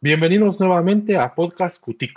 Bienvenidos 0.00 0.60
nuevamente 0.60 1.16
a 1.16 1.34
Podcast 1.34 1.82
Cutic, 1.82 2.16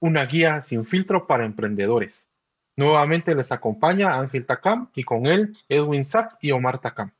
una 0.00 0.24
guía 0.24 0.62
sin 0.62 0.86
filtro 0.86 1.26
para 1.26 1.44
emprendedores. 1.44 2.26
Nuevamente 2.74 3.34
les 3.34 3.52
acompaña 3.52 4.18
Ángel 4.18 4.46
Takam 4.46 4.88
y 4.94 5.04
con 5.04 5.26
él 5.26 5.54
Edwin 5.68 6.06
Sack 6.06 6.38
y 6.40 6.52
Omar 6.52 6.78
Takam. 6.78 7.12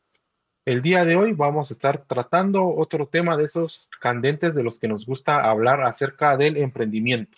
El 0.65 0.81
día 0.81 1.05
de 1.05 1.17
hoy 1.17 1.35
vamos 1.35 1.71
a 1.71 1.75
estar 1.75 2.07
tratando 2.07 2.67
otro 2.69 3.07
tema 3.07 3.37
de 3.37 3.45
esos 3.45 3.87
candentes 4.01 4.55
de 4.55 4.63
los 4.63 4.81
que 4.81 4.89
nos 4.89 5.05
gusta 5.05 5.43
hablar 5.43 5.83
acerca 5.83 6.39
del 6.39 6.57
emprendimiento. 6.57 7.37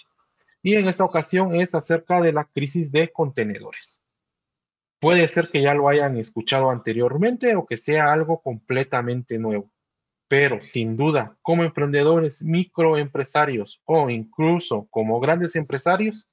Y 0.62 0.76
en 0.76 0.86
esta 0.86 1.02
ocasión 1.02 1.56
es 1.56 1.74
acerca 1.74 2.20
de 2.20 2.32
la 2.32 2.44
crisis 2.44 2.92
de 2.92 3.10
contenedores. 3.10 4.00
Puede 5.00 5.26
ser 5.26 5.48
que 5.48 5.60
ya 5.60 5.74
lo 5.74 5.88
hayan 5.88 6.16
escuchado 6.18 6.70
anteriormente 6.70 7.56
o 7.56 7.66
que 7.66 7.78
sea 7.78 8.12
algo 8.12 8.40
completamente 8.40 9.38
nuevo 9.38 9.73
pero 10.28 10.62
sin 10.62 10.96
duda, 10.96 11.36
como 11.42 11.64
emprendedores, 11.64 12.42
microempresarios 12.42 13.80
o 13.84 14.10
incluso 14.10 14.86
como 14.90 15.20
grandes 15.20 15.56
empresarios, 15.56 16.28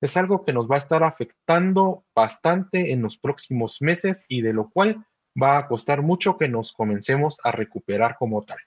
es 0.00 0.16
algo 0.16 0.44
que 0.44 0.52
nos 0.52 0.70
va 0.70 0.76
a 0.76 0.80
estar 0.80 1.02
afectando 1.02 2.04
bastante 2.14 2.92
en 2.92 3.02
los 3.02 3.16
próximos 3.16 3.80
meses 3.80 4.24
y 4.28 4.42
de 4.42 4.52
lo 4.52 4.70
cual 4.70 5.04
va 5.40 5.58
a 5.58 5.68
costar 5.68 6.02
mucho 6.02 6.36
que 6.36 6.48
nos 6.48 6.72
comencemos 6.72 7.38
a 7.44 7.52
recuperar 7.52 8.16
como 8.18 8.42
tal. 8.44 8.58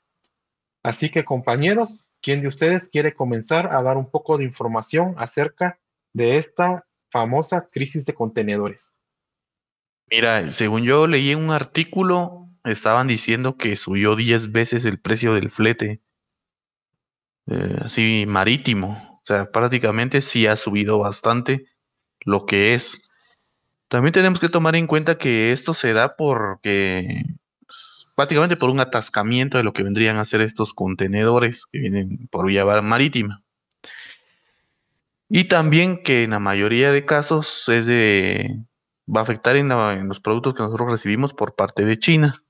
Así 0.84 1.12
que 1.12 1.23
compañeros, 1.23 2.06
¿quién 2.22 2.42
de 2.42 2.48
ustedes 2.48 2.90
quiere 2.90 3.14
comenzar 3.14 3.73
a 3.73 3.84
dar 3.84 3.98
un 3.98 4.09
poco 4.09 4.38
de 4.38 4.46
información 4.46 5.14
acerca 5.18 5.80
de 6.14 6.38
esta 6.38 6.86
famosa 7.12 7.68
crisis 7.72 8.06
de 8.06 8.14
contenedores? 8.14 8.96
Mira, 10.09 10.50
según 10.50 10.84
yo 10.84 11.06
leí 11.06 11.36
un 11.36 11.52
artículo 11.52 12.48
estaban 12.72 13.08
diciendo 13.08 13.58
que 13.58 13.76
subió 13.76 14.16
10 14.16 14.52
veces 14.52 14.86
el 14.86 15.00
precio 15.00 15.34
del 15.34 15.50
flete, 15.50 16.02
eh, 17.48 17.78
así 17.84 18.25
marítimo. 18.28 19.20
O 19.22 19.25
sea, 19.25 19.52
prácticamente 19.52 20.22
sí 20.22 20.48
ha 20.48 20.56
subido 20.56 21.00
bastante 21.00 21.67
lo 22.22 22.45
que 22.45 22.73
es. 22.73 23.02
También 23.88 24.14
tenemos 24.14 24.40
que 24.40 24.50
tomar 24.50 24.75
en 24.75 24.88
cuenta 24.88 25.17
que 25.17 25.52
esto 25.52 25.73
se 25.73 25.94
da 25.94 26.16
porque 26.16 27.25
pues, 27.66 28.14
prácticamente 28.16 28.58
por 28.58 28.70
un 28.70 28.80
atascamiento 28.80 29.58
de 29.58 29.64
lo 29.64 29.73
que 29.73 29.84
vendrían 29.84 30.17
a 30.17 30.25
ser 30.25 30.42
estos 30.42 30.73
contenedores 30.73 31.66
que 31.66 31.80
vienen 31.80 32.28
por 32.31 32.47
vía 32.47 32.66
marítima. 32.81 33.44
Y 35.30 35.45
también 35.45 36.02
que 36.03 36.23
en 36.23 36.31
la 36.31 36.40
mayoría 36.40 36.92
de 36.92 37.06
casos 37.06 37.70
es 37.70 37.86
de, 37.86 38.66
va 39.08 39.22
a 39.22 39.23
afectar 39.23 39.56
en 39.56 39.70
los 40.08 40.20
productos 40.20 40.56
que 40.56 40.64
nosotros 40.64 40.92
recibimos 40.92 41.34
por 41.34 41.56
parte 41.56 41.86
de 41.86 42.00
China. 42.00 42.44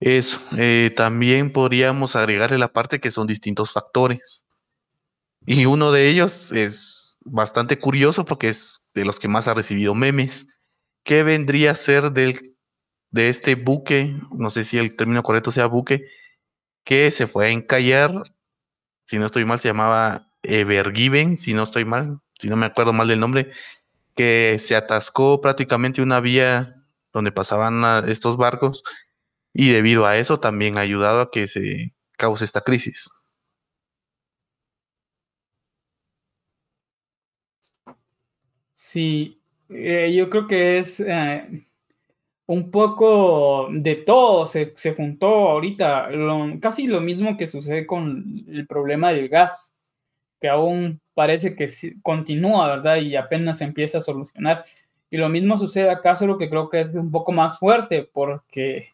Eso, 0.00 0.40
eh, 0.58 0.92
también 0.96 1.52
podríamos 1.52 2.14
agregarle 2.14 2.58
la 2.58 2.72
parte 2.72 3.00
que 3.00 3.10
son 3.10 3.26
distintos 3.26 3.72
factores. 3.72 4.46
Y 5.44 5.66
uno 5.66 5.90
de 5.92 6.08
ellos 6.08 6.52
es 6.52 7.18
bastante 7.24 7.78
curioso 7.78 8.24
porque 8.24 8.50
es 8.50 8.86
de 8.94 9.04
los 9.04 9.18
que 9.18 9.28
más 9.28 9.48
ha 9.48 9.54
recibido 9.54 9.94
memes. 9.94 10.46
¿Qué 11.04 11.22
vendría 11.22 11.72
a 11.72 11.74
ser 11.74 12.12
del, 12.12 12.56
de 13.10 13.28
este 13.28 13.56
buque? 13.56 14.14
No 14.36 14.50
sé 14.50 14.64
si 14.64 14.78
el 14.78 14.96
término 14.96 15.22
correcto 15.22 15.50
sea 15.50 15.66
buque, 15.66 16.04
que 16.84 17.10
se 17.10 17.26
fue 17.26 17.46
a 17.46 17.50
encallar. 17.50 18.22
Si 19.06 19.18
no 19.18 19.26
estoy 19.26 19.44
mal, 19.44 19.58
se 19.58 19.68
llamaba 19.68 20.30
Evergiven, 20.42 21.36
si 21.38 21.54
no 21.54 21.64
estoy 21.64 21.84
mal, 21.84 22.20
si 22.38 22.48
no 22.48 22.56
me 22.56 22.66
acuerdo 22.66 22.92
mal 22.92 23.08
del 23.08 23.20
nombre, 23.20 23.52
que 24.14 24.56
se 24.58 24.76
atascó 24.76 25.40
prácticamente 25.40 26.02
una 26.02 26.20
vía 26.20 26.76
donde 27.12 27.32
pasaban 27.32 28.08
estos 28.08 28.36
barcos 28.36 28.84
y 29.60 29.72
debido 29.72 30.06
a 30.06 30.16
eso 30.16 30.38
también 30.38 30.78
ha 30.78 30.82
ayudado 30.82 31.20
a 31.20 31.30
que 31.32 31.48
se 31.48 31.92
cause 32.16 32.44
esta 32.44 32.60
crisis. 32.60 33.10
Sí, 38.72 39.42
eh, 39.68 40.14
yo 40.14 40.30
creo 40.30 40.46
que 40.46 40.78
es 40.78 41.00
eh, 41.00 41.48
un 42.46 42.70
poco 42.70 43.68
de 43.72 43.96
todo, 43.96 44.46
se, 44.46 44.72
juntó 44.96 45.26
ahorita, 45.26 46.08
casi 46.60 46.86
lo 46.86 47.00
mismo 47.00 47.36
que 47.36 47.48
sucede 47.48 47.84
con 47.84 48.44
el 48.46 48.64
problema 48.68 49.12
del 49.12 49.28
gas, 49.28 49.76
que 50.40 50.48
aún 50.48 51.00
parece 51.14 51.56
que 51.56 51.68
continúa, 52.02 52.76
¿verdad? 52.76 52.98
Y 52.98 53.16
apenas 53.16 53.58
se 53.58 53.64
empieza 53.64 53.98
a 53.98 54.02
solucionar. 54.02 54.64
Y 55.10 55.16
lo 55.16 55.28
mismo 55.28 55.58
sucede 55.58 55.90
acá, 55.90 56.14
solo 56.14 56.38
que 56.38 56.48
creo 56.48 56.70
que 56.70 56.78
es 56.78 56.94
un 56.94 57.10
poco 57.10 57.32
más 57.32 57.58
fuerte, 57.58 58.08
porque 58.12 58.90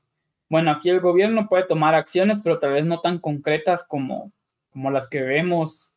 bueno, 0.49 0.71
aquí 0.71 0.91
el 0.91 1.01
gobierno 1.01 1.49
puede 1.49 1.65
tomar 1.65 1.95
acciones, 1.95 2.41
pero 2.43 2.59
tal 2.59 2.73
vez 2.73 2.85
no 2.85 3.01
tan 3.01 3.19
concretas 3.19 3.87
como, 3.87 4.33
como 4.71 4.91
las 4.91 5.09
que 5.09 5.23
vemos 5.23 5.95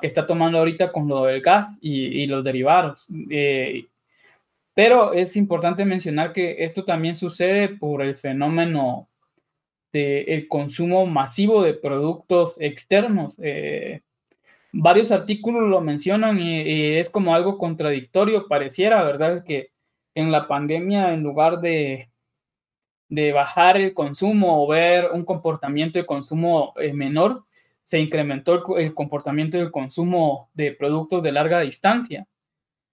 que 0.00 0.06
está 0.06 0.26
tomando 0.26 0.58
ahorita 0.58 0.92
con 0.92 1.08
lo 1.08 1.24
del 1.24 1.40
gas 1.40 1.68
y, 1.80 2.26
los 2.26 2.44
derivados. 2.44 3.06
Eh, 3.30 3.86
pero 4.74 5.12
es 5.12 5.36
importante 5.36 5.84
mencionar 5.84 6.32
que 6.32 6.56
esto 6.64 6.84
también 6.84 7.14
sucede 7.14 7.68
por 7.68 8.02
el 8.02 8.16
fenómeno 8.16 9.08
del 9.92 10.46
consumo 10.48 11.06
masivo 11.06 11.62
de 11.62 11.74
productos 11.74 12.60
externos. 12.60 13.36
Eh, 13.42 14.02
varios 14.72 15.10
artículos 15.10 15.68
lo 15.68 15.80
mencionan 15.80 16.38
y, 16.38 16.96
es 16.96 17.10
como 17.10 17.34
algo 17.34 17.58
contradictorio, 17.58 18.46
pareciera, 18.48 19.02
¿verdad? 19.02 19.44
Que 19.44 19.70
en 20.14 20.30
la 20.30 20.46
pandemia, 20.46 21.14
en 21.14 21.22
lugar 21.22 21.60
de 21.60 22.09
de 23.10 23.32
bajar 23.32 23.76
el 23.76 23.92
consumo 23.92 24.62
o 24.64 24.68
ver 24.68 25.10
un 25.12 25.24
comportamiento 25.24 25.98
de 25.98 26.06
consumo 26.06 26.72
eh, 26.76 26.92
menor, 26.92 27.44
se 27.82 27.98
incrementó 27.98 28.76
el, 28.78 28.94
comportamiento 28.94 29.58
del 29.58 29.72
consumo 29.72 30.48
de 30.54 30.72
productos 30.72 31.22
de 31.22 31.32
larga 31.32 31.60
distancia. 31.60 32.26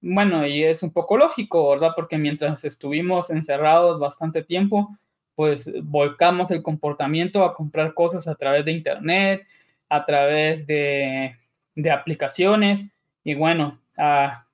Bueno, 0.01 0.45
y 0.45 0.63
es 0.63 0.81
un 0.81 0.91
poco 0.91 1.17
lógico, 1.17 1.69
¿verdad? 1.69 1.91
Porque 1.95 2.17
mientras 2.17 2.63
estuvimos 2.66 3.29
encerrados 3.29 4.00
bastante 4.00 4.44
tiempo, 4.44 4.97
pues 5.35 5.72
volcamos 5.83 6.50
el 6.50 6.63
comportamiento 6.63 7.44
a 7.44 7.53
comprar 7.53 7.94
cosas 7.94 8.27
a 8.27 8.35
través 8.35 8.66
de 8.66 8.72
Internet, 8.72 9.47
a 9.88 10.03
través 10.03 10.66
de, 10.66 11.35
de 11.75 11.91
aplicaciones, 11.91 12.89
y 13.23 13.35
bueno, 13.35 13.79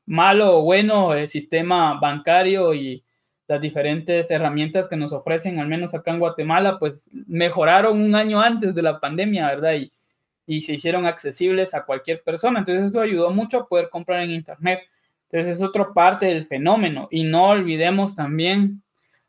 malo 0.06 0.58
o 0.58 0.64
bueno, 0.64 1.14
el 1.14 1.30
sistema 1.30 1.98
bancario 2.00 2.74
y 2.74 3.03
las 3.48 3.62
diferentes 3.62 4.30
herramientas 4.32 4.88
que 4.88 4.96
nos 4.96 5.12
ofrecen, 5.12 5.60
al 5.60 5.68
menos 5.68 5.94
acá 5.94 6.12
en 6.12 6.20
Guatemala, 6.20 6.80
pues 6.80 7.10
mejoraron 7.12 8.02
un 8.02 8.16
año 8.16 8.40
antes 8.42 8.74
de 8.74 8.82
la 8.82 9.00
pandemia, 9.00 9.48
¿verdad? 9.48 9.74
Y, 9.74 9.92
y 10.46 10.62
se 10.62 10.74
hicieron 10.74 11.06
accesibles 11.06 11.74
a 11.74 11.86
cualquier 11.86 12.24
persona. 12.24 12.60
Entonces 12.60 12.86
eso 12.86 13.02
ayudó 13.02 13.32
mucho 13.32 13.60
a 13.60 13.68
poder 13.68 13.90
comprar 13.90 14.22
en 14.22 14.32
Internet. 14.32 14.82
Entonces 15.24 15.58
es 15.58 15.62
otra 15.62 15.94
parte 15.94 16.28
del 16.28 16.48
fenómeno. 16.48 17.08
Y 17.12 17.24
no 17.24 17.50
olvidemos 17.50 18.16
también 18.16 18.82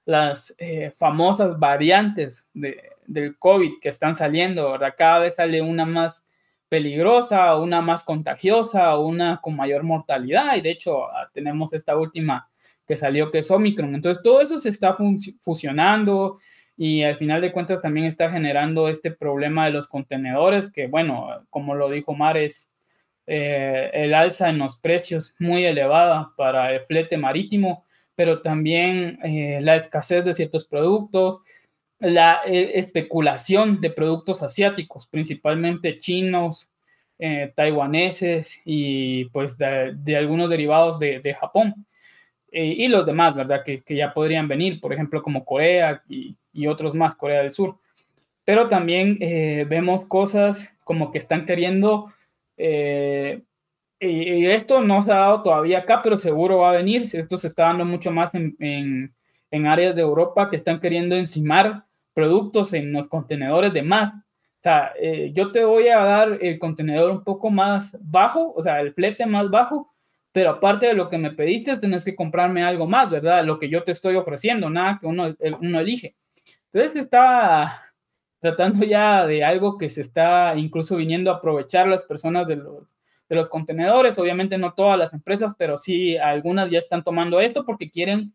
las 0.04 0.54
eh, 0.58 0.92
famosas 0.96 1.58
variantes 1.58 2.48
de, 2.52 2.90
del 3.06 3.38
COVID 3.38 3.80
que 3.80 3.88
están 3.88 4.14
saliendo, 4.14 4.72
¿verdad? 4.72 4.94
Cada 4.96 5.20
vez 5.20 5.34
sale 5.34 5.62
una 5.62 5.86
más 5.86 6.26
peligrosa, 6.68 7.56
una 7.56 7.80
más 7.80 8.04
contagiosa, 8.04 8.98
una 8.98 9.40
con 9.40 9.56
mayor 9.56 9.82
mortalidad. 9.82 10.56
Y 10.56 10.60
de 10.60 10.70
hecho 10.70 11.06
ah, 11.06 11.30
tenemos 11.32 11.72
esta 11.72 11.96
última 11.96 12.48
que 12.86 12.96
salió 12.96 13.30
que 13.30 13.38
es 13.38 13.50
Omicron. 13.50 13.94
Entonces 13.94 14.22
todo 14.22 14.40
eso 14.40 14.58
se 14.58 14.68
está 14.68 14.96
fusionando 15.40 16.38
y 16.76 17.02
al 17.02 17.16
final 17.16 17.40
de 17.40 17.52
cuentas 17.52 17.80
también 17.80 18.06
está 18.06 18.30
generando 18.30 18.88
este 18.88 19.10
problema 19.10 19.66
de 19.66 19.72
los 19.72 19.88
contenedores, 19.88 20.70
que 20.70 20.86
bueno, 20.88 21.28
como 21.50 21.74
lo 21.74 21.88
dijo 21.90 22.14
Mar, 22.14 22.36
es 22.36 22.72
eh, 23.26 23.90
el 23.94 24.12
alza 24.12 24.50
en 24.50 24.58
los 24.58 24.76
precios 24.78 25.34
muy 25.38 25.64
elevada 25.64 26.32
para 26.36 26.72
el 26.72 26.80
flete 26.86 27.16
marítimo, 27.16 27.84
pero 28.16 28.42
también 28.42 29.18
eh, 29.24 29.60
la 29.62 29.76
escasez 29.76 30.24
de 30.24 30.34
ciertos 30.34 30.66
productos, 30.66 31.40
la 32.00 32.40
eh, 32.44 32.72
especulación 32.74 33.80
de 33.80 33.90
productos 33.90 34.42
asiáticos, 34.42 35.06
principalmente 35.06 35.98
chinos, 35.98 36.70
taiwaneses 37.54 38.60
y 38.66 39.26
pues 39.26 39.56
de, 39.56 40.16
algunos 40.16 40.50
derivados 40.50 40.98
de, 40.98 41.20
de 41.20 41.32
Japón. 41.32 41.86
Eh, 42.56 42.76
y 42.78 42.86
los 42.86 43.04
demás, 43.04 43.34
¿verdad? 43.34 43.64
Que, 43.64 43.82
que, 43.82 43.96
ya 43.96 44.14
podrían 44.14 44.46
venir, 44.46 44.80
por 44.80 44.92
ejemplo, 44.92 45.24
como 45.24 45.44
Corea 45.44 46.04
y, 46.08 46.36
y 46.52 46.68
otros 46.68 46.94
más, 46.94 47.16
Corea 47.16 47.42
del 47.42 47.52
Sur. 47.52 47.78
Pero 48.44 48.68
también 48.68 49.18
eh, 49.20 49.66
vemos 49.68 50.04
cosas 50.04 50.72
como 50.84 51.10
que 51.10 51.18
están 51.18 51.46
queriendo, 51.46 52.12
eh, 52.56 53.42
y, 53.98 54.46
esto 54.46 54.82
no 54.82 55.02
se 55.02 55.10
ha 55.10 55.16
dado 55.16 55.42
todavía 55.42 55.80
acá, 55.80 56.00
pero 56.00 56.16
seguro 56.16 56.58
va 56.58 56.70
a 56.70 56.76
venir, 56.76 57.08
esto 57.12 57.38
se 57.38 57.48
está 57.48 57.64
dando 57.64 57.84
mucho 57.84 58.12
más 58.12 58.32
en, 58.36 58.54
en, 58.60 59.12
en 59.50 59.66
áreas 59.66 59.96
de 59.96 60.02
Europa 60.02 60.48
que 60.48 60.56
están 60.56 60.78
queriendo 60.78 61.16
encimar 61.16 61.86
productos 62.12 62.72
en 62.72 62.92
los 62.92 63.08
contenedores 63.08 63.72
de 63.72 63.82
más. 63.82 64.14
O 64.14 64.62
sea, 64.64 64.92
yo 65.32 65.50
te 65.50 65.64
voy 65.64 65.88
a 65.88 65.98
dar 65.98 66.38
el 66.40 66.58
contenedor 66.60 67.10
un 67.10 67.24
poco 67.24 67.50
más 67.50 67.98
bajo, 68.00 68.52
o 68.54 68.62
sea, 68.62 68.80
el 68.80 68.94
flete 68.94 69.26
más 69.26 69.50
bajo, 69.50 69.93
pero 70.34 70.50
aparte 70.50 70.86
de 70.86 70.94
lo 70.94 71.08
que 71.08 71.16
me 71.16 71.30
pediste, 71.30 71.78
tenés 71.78 72.04
que 72.04 72.16
comprarme 72.16 72.64
algo 72.64 72.88
más, 72.88 73.08
¿verdad? 73.08 73.44
Lo 73.44 73.60
que 73.60 73.68
yo 73.68 73.84
te 73.84 73.92
estoy 73.92 74.16
ofreciendo, 74.16 74.68
nada 74.68 74.98
que 75.00 75.06
uno, 75.06 75.32
uno 75.60 75.78
elige. 75.78 76.16
Entonces 76.72 77.02
está, 77.02 77.94
tratando 78.44 78.84
ya 78.84 79.26
de 79.26 79.42
algo 79.42 79.78
que 79.78 79.88
se 79.88 80.02
está 80.02 80.54
incluso 80.56 80.96
viniendo 80.96 81.30
a 81.30 81.36
aprovechar 81.36 81.88
las 81.88 82.02
personas 82.02 82.46
de 82.46 82.56
los, 82.56 82.94
de 83.26 83.36
los 83.36 83.48
contenedores. 83.48 84.18
Obviamente 84.18 84.58
no 84.58 84.74
todas 84.74 84.98
las 84.98 85.14
empresas, 85.14 85.54
pero 85.56 85.78
sí 85.78 86.18
algunas 86.18 86.68
ya 86.68 86.78
están 86.80 87.02
tomando 87.02 87.40
esto 87.40 87.64
porque 87.64 87.88
quieren 87.88 88.34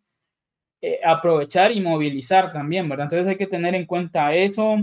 eh, 0.81 0.99
aprovechar 1.05 1.71
y 1.71 1.79
movilizar 1.81 2.51
también, 2.51 2.89
¿verdad? 2.89 3.05
Entonces 3.05 3.27
hay 3.27 3.37
que 3.37 3.45
tener 3.45 3.75
en 3.75 3.85
cuenta 3.85 4.33
eso. 4.33 4.77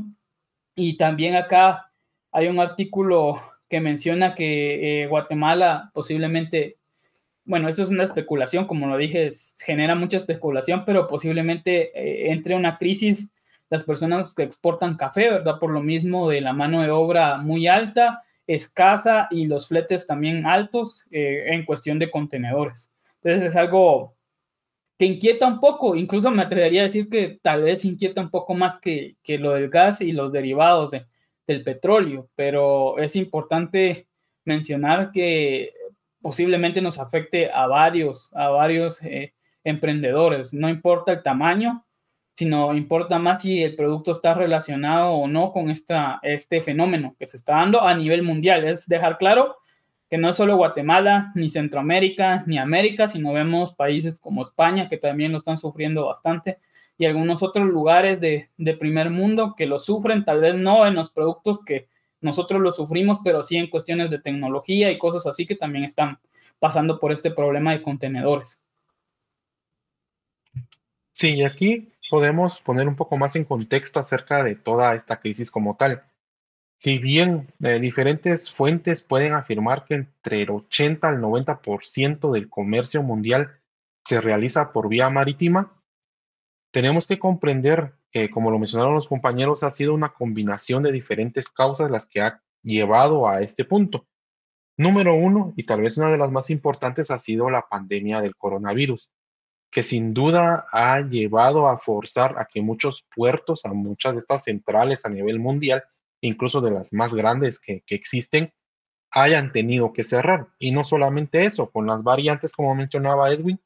Y 0.77 0.97
también 0.97 1.35
acá 1.35 1.91
hay 2.31 2.47
un 2.47 2.61
artículo 2.61 3.43
que 3.69 3.81
menciona 3.81 4.37
que 4.37 5.03
eh, 5.03 5.07
Guatemala 5.09 5.91
posiblemente, 5.93 6.76
bueno, 7.47 7.69
eso 7.69 7.83
es 7.83 7.89
una 7.89 8.05
especulación, 8.05 8.67
como 8.67 8.87
lo 8.87 8.99
dije, 8.99 9.31
genera 9.65 9.95
mucha 9.95 10.19
especulación, 10.19 10.85
pero 10.85 11.09
posiblemente 11.09 11.99
eh, 11.99 12.33
entre 12.33 12.55
una 12.55 12.77
crisis 12.77 13.33
las 13.71 13.83
personas 13.83 14.35
que 14.35 14.43
exportan 14.43 14.97
café, 14.97 15.31
¿verdad? 15.31 15.59
Por 15.59 15.71
lo 15.71 15.83
mismo 15.83 16.29
de 16.29 16.41
la 16.41 16.53
mano 16.53 16.83
de 16.83 16.91
obra 16.91 17.39
muy 17.39 17.67
alta, 17.67 18.23
escasa 18.47 19.27
y 19.31 19.47
los 19.47 19.67
fletes 19.67 20.07
también 20.07 20.47
altos 20.47 21.05
en 21.11 21.65
cuestión 21.65 21.99
de 21.99 22.09
contenedores. 22.09 22.93
Entonces 23.17 23.49
es 23.49 23.57
algo 23.57 24.15
que 24.99 25.07
inquieta 25.07 25.47
un 25.47 25.61
poco, 25.61 25.95
incluso 25.97 26.31
me 26.31 26.43
atrevería 26.43 26.83
a 26.83 26.85
decir 26.85 27.09
que 27.09 27.39
tal 27.43 27.65
vez 27.65 27.85
inquieta 27.85 28.21
un 28.21 28.31
poco 28.31 28.55
más 28.55 28.79
que, 28.79 29.17
que 29.23 29.39
lo 29.39 29.53
del 29.53 29.69
gas 29.69 30.01
y 30.01 30.13
los 30.13 30.33
derivados 30.33 30.91
de, 30.91 31.07
del 31.47 31.63
petróleo, 31.63 32.29
pero 32.35 32.99
es 32.99 33.17
importante 33.17 34.09
mencionar 34.45 35.11
que 35.13 35.75
posiblemente 36.21 36.81
nos 36.83 36.99
afecte 36.99 37.51
a 37.51 37.67
varios, 37.67 38.31
a 38.35 38.49
varios 38.49 39.03
eh, 39.03 39.35
emprendedores, 39.65 40.55
no 40.55 40.69
importa 40.69 41.13
el 41.13 41.23
tamaño, 41.23 41.85
sino 42.33 42.75
importa 42.75 43.19
más 43.19 43.43
si 43.43 43.63
el 43.63 43.77
producto 43.77 44.13
está 44.13 44.35
relacionado 44.35 45.13
o 45.13 45.27
no 45.27 45.53
con 45.53 45.71
esta, 45.71 46.21
este 46.23 46.61
fenómeno 46.61 47.17
que 47.19 47.27
se 47.27 47.39
está 47.39 47.55
dando 47.55 47.81
a 47.81 47.95
nivel 47.95 48.23
mundial. 48.23 48.65
Es 48.65 48.87
dejar 48.87 49.17
claro 49.17 49.57
que 50.11 50.19
no 50.19 50.29
es 50.29 50.37
solo 50.37 50.57
Guatemala, 50.57 51.33
ni 51.35 51.49
Centroamérica, 51.49 52.45
ni 52.47 52.59
América, 52.59 53.09
sino 53.09 53.33
vemos 53.33 53.75
países 53.75 54.21
como 54.21 54.43
España 54.43 54.89
que 54.89 54.99
también 54.99 55.33
lo 55.33 55.39
están 55.39 55.57
sufriendo 55.57 56.07
bastante 56.07 56.59
y 56.99 57.05
algunos 57.05 57.43
otros 57.43 57.67
lugares 57.67 58.21
de, 58.21 58.49
primer 58.79 59.11
mundo 59.11 59.55
que 59.57 59.67
lo 59.67 59.79
sufren, 59.79 60.25
tal 60.25 60.41
vez 60.41 60.55
no 60.55 60.87
en 60.87 60.95
los 60.95 61.11
productos 61.11 61.63
que 61.65 61.89
nosotros 62.21 62.61
lo 62.61 62.71
sufrimos, 62.71 63.19
pero 63.23 63.43
sí 63.43 63.57
en 63.57 63.69
cuestiones 63.69 64.11
de 64.11 64.19
tecnología 64.19 64.91
y 64.91 64.99
cosas 64.99 65.27
así 65.27 65.47
que 65.47 65.57
también 65.57 65.85
están 65.85 66.19
pasando 66.59 66.99
por 66.99 67.13
este 67.13 67.31
problema 67.31 67.73
de 67.73 67.83
contenedores. 67.83 68.65
Sí, 71.13 71.35
y 71.35 71.45
aquí 71.45 71.93
podemos 72.11 72.59
poner 72.61 72.89
un 72.89 72.97
poco 72.97 73.17
más 73.17 73.37
en 73.37 73.45
contexto 73.45 74.01
acerca 74.01 74.43
de 74.43 74.55
toda 74.55 74.95
esta 74.95 75.19
crisis 75.21 75.51
como 75.51 75.77
tal. 75.77 76.05
Si 76.79 76.99
bien 76.99 77.53
eh, 77.61 77.81
diferentes 77.81 78.51
fuentes 78.51 79.03
pueden 79.03 79.33
afirmar 79.33 79.85
que 79.87 79.95
entre 79.95 80.43
el 80.43 80.51
80 80.51 81.09
al 81.09 81.21
90% 81.21 82.33
del 82.33 82.51
comercio 82.51 83.03
mundial 83.03 83.61
se 84.05 84.21
realiza 84.21 84.73
por 84.73 84.89
vía 84.89 85.09
marítima, 85.09 85.73
tenemos 86.73 87.07
que 87.07 87.19
comprender 87.19 87.95
que, 88.17 88.31
como 88.31 88.51
lo 88.51 88.59
mencionaron 88.59 88.95
los 88.95 89.09
compañeros, 89.09 89.63
ha 89.63 89.71
sido 89.71 89.93
una 89.93 90.15
combinación 90.15 90.83
de 90.83 90.91
diferentes 90.91 91.51
causas 91.51 91.91
las 91.91 92.07
que 92.07 92.23
ha 92.23 92.41
llevado 92.63 93.29
a 93.29 93.43
este 93.43 93.67
punto. 93.67 94.07
Número 94.79 95.15
uno, 95.15 95.53
y 95.55 95.65
tal 95.65 95.83
vez 95.83 95.99
una 95.99 96.11
de 96.11 96.17
las 96.17 96.31
más 96.31 96.49
importantes, 96.49 97.11
ha 97.11 97.19
sido 97.19 97.51
la 97.51 97.67
pandemia 97.69 98.23
del 98.23 98.35
coronavirus, 98.35 99.11
que 99.71 99.83
sin 99.83 100.15
duda 100.15 100.67
ha 100.73 101.03
llevado 101.03 101.69
a 101.69 101.77
forzar 101.77 102.39
a 102.39 102.47
que 102.47 102.63
muchos 102.63 103.05
puertos, 103.15 103.67
a 103.67 103.75
muchas 103.75 104.15
de 104.15 104.21
estas 104.21 104.45
centrales 104.45 105.05
a 105.05 105.11
nivel 105.11 105.39
mundial, 105.39 105.85
incluso 106.23 106.63
de 106.63 106.71
las 106.71 106.95
más 106.95 107.13
grandes 107.13 107.61
que, 107.61 107.85
existen, 107.89 108.51
hayan 109.11 109.53
tenido 109.53 109.93
que 109.93 110.05
cerrar. 110.05 110.49
Y 110.59 110.71
no 110.71 110.85
solamente 110.85 111.45
eso, 111.45 111.71
con 111.71 111.87
las 111.87 112.03
variantes, 112.03 112.55
como 112.55 112.75
mencionaba 112.75 113.31
Edwin, 113.31 113.61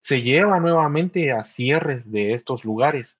se 0.00 0.20
lleva 0.20 0.60
nuevamente 0.60 1.32
a 1.32 1.44
cierres 1.44 2.10
de 2.12 2.34
estos 2.34 2.66
lugares, 2.66 3.18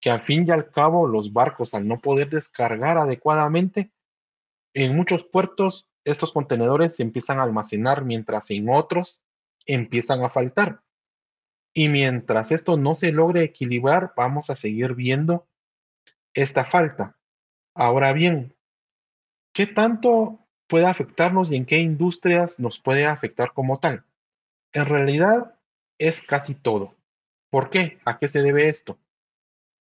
que 0.00 0.10
al 0.10 0.22
fin 0.22 0.46
y 0.46 0.50
al 0.50 0.70
cabo 0.70 1.06
los 1.06 1.32
barcos, 1.32 1.74
al 1.74 1.86
no 1.86 1.98
poder 1.98 2.30
descargar 2.30 2.98
adecuadamente, 2.98 3.90
en 4.74 4.96
muchos 4.96 5.24
puertos 5.24 5.88
estos 6.04 6.32
contenedores 6.32 6.96
se 6.96 7.02
empiezan 7.02 7.38
a 7.38 7.42
almacenar, 7.42 8.04
mientras 8.04 8.50
en 8.50 8.68
otros 8.70 9.22
empiezan 9.66 10.22
a 10.22 10.30
faltar. 10.30 10.82
Y 11.74 11.88
mientras 11.88 12.50
esto 12.50 12.76
no 12.76 12.94
se 12.94 13.12
logre 13.12 13.42
equilibrar, 13.44 14.12
vamos 14.16 14.50
a 14.50 14.56
seguir 14.56 14.94
viendo 14.94 15.46
esta 16.34 16.64
falta. 16.64 17.16
Ahora 17.74 18.12
bien, 18.12 18.56
¿qué 19.52 19.66
tanto 19.66 20.46
puede 20.66 20.86
afectarnos 20.86 21.52
y 21.52 21.56
en 21.56 21.66
qué 21.66 21.78
industrias 21.78 22.58
nos 22.58 22.78
puede 22.78 23.06
afectar 23.06 23.52
como 23.52 23.78
tal? 23.78 24.04
En 24.72 24.86
realidad 24.86 25.58
es 25.98 26.22
casi 26.22 26.54
todo. 26.54 26.96
¿Por 27.50 27.70
qué? 27.70 27.98
¿A 28.04 28.18
qué 28.18 28.28
se 28.28 28.42
debe 28.42 28.68
esto? 28.68 28.98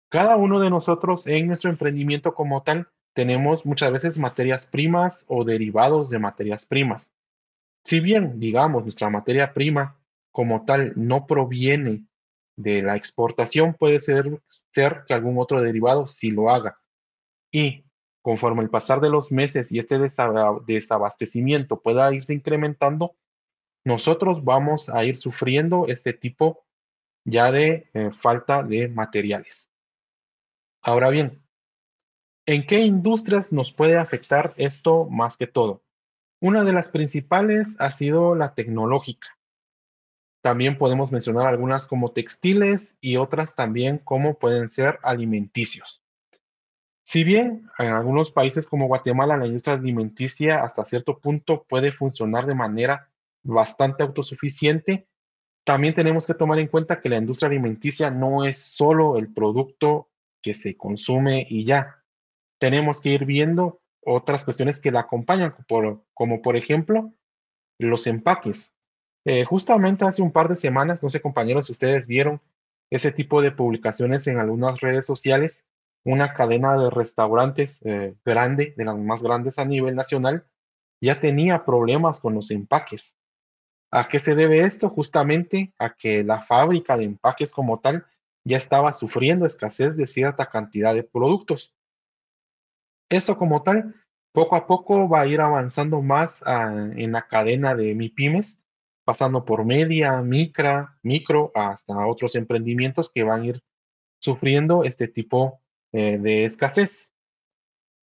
Cada 0.10 0.38
uno 0.38 0.60
de 0.60 0.72
nosotros 0.72 1.28
en 1.28 1.48
nuestro 1.48 1.70
emprendimiento 1.70 2.34
como 2.34 2.64
tal 2.64 2.90
tenemos 3.14 3.66
muchas 3.66 3.92
veces 3.92 4.18
materias 4.18 4.66
primas 4.66 5.24
o 5.28 5.44
derivados 5.44 6.10
de 6.10 6.18
materias 6.18 6.66
primas. 6.66 7.12
Si 7.84 8.00
bien, 8.00 8.40
digamos, 8.40 8.84
nuestra 8.84 9.10
materia 9.10 9.54
prima 9.54 10.00
como 10.32 10.66
tal 10.66 10.94
no 10.96 11.28
proviene 11.28 12.06
de 12.58 12.82
la 12.82 12.96
exportación, 12.96 13.76
puede 13.76 14.00
ser, 14.00 14.42
ser 14.48 15.04
que 15.08 15.14
algún 15.14 15.38
otro 15.38 15.62
derivado 15.62 16.08
sí 16.08 16.32
lo 16.32 16.50
haga. 16.50 16.80
Y 17.52 17.86
conforme 18.22 18.64
el 18.64 18.70
pasar 18.70 19.02
de 19.02 19.10
los 19.10 19.32
meses 19.32 19.72
y 19.72 19.80
este 19.80 19.98
desabastecimiento 20.66 21.82
pueda 21.82 22.14
irse 22.14 22.34
incrementando, 22.34 23.16
nosotros 23.86 24.44
vamos 24.44 24.90
a 24.90 25.06
ir 25.06 25.16
sufriendo 25.18 25.86
este 25.88 26.14
tipo 26.14 26.66
ya 27.26 27.52
de 27.52 27.90
eh, 27.94 28.12
falta 28.12 28.64
de 28.64 28.88
materiales. 28.88 29.69
Ahora 30.90 31.12
bien, 31.12 31.44
¿en 32.48 32.66
qué 32.66 32.80
industrias 32.80 33.52
nos 33.52 33.72
puede 33.72 33.96
afectar 33.96 34.56
esto 34.58 35.06
más 35.06 35.38
que 35.38 35.46
todo? 35.46 35.84
Una 36.42 36.64
de 36.64 36.74
las 36.74 36.90
principales 36.90 37.76
ha 37.78 37.92
sido 37.92 38.34
la 38.34 38.56
tecnológica. 38.56 39.28
También 40.42 40.80
podemos 40.80 41.12
mencionar 41.12 41.46
algunas 41.46 41.86
como 41.86 42.12
textiles 42.12 42.98
y 43.02 43.18
otras 43.18 43.54
también 43.54 44.00
como 44.00 44.40
pueden 44.40 44.68
ser 44.68 44.98
alimenticios. 45.04 46.02
Si 47.04 47.24
bien 47.24 47.70
en 47.78 47.94
algunos 47.94 48.32
países 48.32 48.66
como 48.66 48.88
Guatemala 48.88 49.38
la 49.38 49.46
industria 49.46 49.76
alimenticia 49.76 50.62
hasta 50.64 50.86
cierto 50.86 51.20
punto 51.20 51.66
puede 51.70 51.92
funcionar 51.92 52.48
de 52.48 52.56
manera 52.56 53.12
bastante 53.44 54.02
autosuficiente, 54.02 55.08
también 55.64 55.94
tenemos 55.94 56.26
que 56.26 56.34
tomar 56.34 56.58
en 56.58 56.68
cuenta 56.68 57.00
que 57.00 57.10
la 57.10 57.18
industria 57.18 57.50
alimenticia 57.50 58.10
no 58.10 58.44
es 58.44 58.58
solo 58.76 59.20
el 59.20 59.32
producto 59.32 60.10
que 60.42 60.54
se 60.54 60.76
consume 60.78 61.46
y 61.50 61.66
ya. 61.66 62.04
Tenemos 62.60 63.02
que 63.02 63.10
ir 63.10 63.26
viendo 63.26 63.82
otras 64.02 64.46
cuestiones 64.46 64.80
que 64.80 64.92
la 64.92 65.02
acompañan, 65.02 65.56
como 66.14 66.42
por 66.42 66.56
ejemplo 66.56 67.14
los 67.80 68.08
empaques. 68.08 68.74
Eh, 69.26 69.46
justamente 69.46 70.06
hace 70.06 70.22
un 70.22 70.32
par 70.32 70.50
de 70.50 70.56
semanas, 70.56 71.04
no 71.04 71.10
sé 71.10 71.22
compañeros 71.22 71.68
si 71.68 71.74
ustedes 71.74 72.08
vieron 72.08 72.42
ese 72.90 73.12
tipo 73.12 73.42
de 73.42 73.52
publicaciones 73.52 74.28
en 74.28 74.40
algunas 74.40 74.80
redes 74.80 75.06
sociales, 75.06 75.66
una 76.04 76.34
cadena 76.34 76.78
de 76.78 76.90
restaurantes 76.90 77.82
eh, 77.86 78.16
grande, 78.26 78.74
de 78.76 78.86
las 78.86 78.98
más 78.98 79.22
grandes 79.22 79.60
a 79.60 79.66
nivel 79.66 79.96
nacional, 79.96 80.46
ya 81.02 81.20
tenía 81.20 81.66
problemas 81.66 82.20
con 82.20 82.34
los 82.34 82.52
empaques. 82.52 83.16
¿A 83.92 84.08
qué 84.08 84.20
se 84.20 84.36
debe 84.36 84.62
esto? 84.62 84.90
Justamente 84.90 85.74
a 85.78 85.94
que 85.94 86.24
la 86.24 86.42
fábrica 86.42 86.98
de 86.98 87.06
empaques 87.06 87.54
como 87.54 87.80
tal 87.80 88.06
ya 88.50 88.58
estaba 88.58 88.94
sufriendo 88.94 89.46
escasez 89.46 89.96
de 89.96 90.08
cierta 90.08 90.48
cantidad 90.48 90.96
de 90.96 91.04
productos. 91.04 91.72
Esto 93.08 93.38
como 93.38 93.62
tal, 93.62 93.96
poco 94.34 94.56
a 94.56 94.66
poco 94.66 95.08
va 95.08 95.22
a 95.22 95.28
ir 95.28 95.40
avanzando 95.40 96.02
más 96.02 96.42
ah, 96.46 96.90
en 96.96 97.12
la 97.12 97.28
cadena 97.28 97.76
de 97.76 97.94
MIPIMES, 97.94 98.60
pasando 99.06 99.46
por 99.46 99.66
media, 99.66 100.22
micra, 100.22 100.98
micro, 101.04 101.52
hasta 101.54 102.08
otros 102.08 102.36
emprendimientos 102.36 103.12
que 103.14 103.24
van 103.24 103.42
a 103.42 103.46
ir 103.46 103.64
sufriendo 104.20 104.84
este 104.84 105.08
tipo 105.08 105.62
eh, 105.92 106.18
de 106.20 106.46
escasez. 106.46 107.14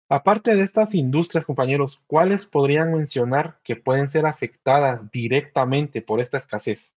Aparte 0.09 0.55
de 0.55 0.63
estas 0.63 0.95
industrias, 0.95 1.45
compañeros, 1.45 2.01
¿cuáles 2.07 2.47
podrían 2.47 2.93
mencionar 2.93 3.59
que 3.65 3.75
pueden 3.75 4.09
ser 4.09 4.27
afectadas 4.27 5.11
directamente 5.11 6.03
por 6.03 6.21
esta 6.21 6.39
escasez? 6.39 6.96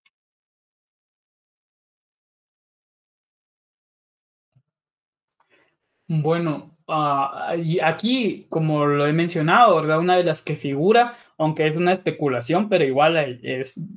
Bueno, 6.09 6.75
ah, 6.87 7.53
aquí, 7.83 8.47
como 8.49 8.85
lo 8.85 9.07
he 9.07 9.13
mencionado, 9.13 9.75
¿verdad? 9.75 9.99
Una 9.99 10.17
de 10.17 10.23
las 10.23 10.41
que 10.41 10.57
figura, 10.57 11.17
aunque 11.37 11.67
es 11.67 11.75
una 11.75 11.93
especulación, 11.93 12.67
pero 12.67 12.83
igual 12.83 13.39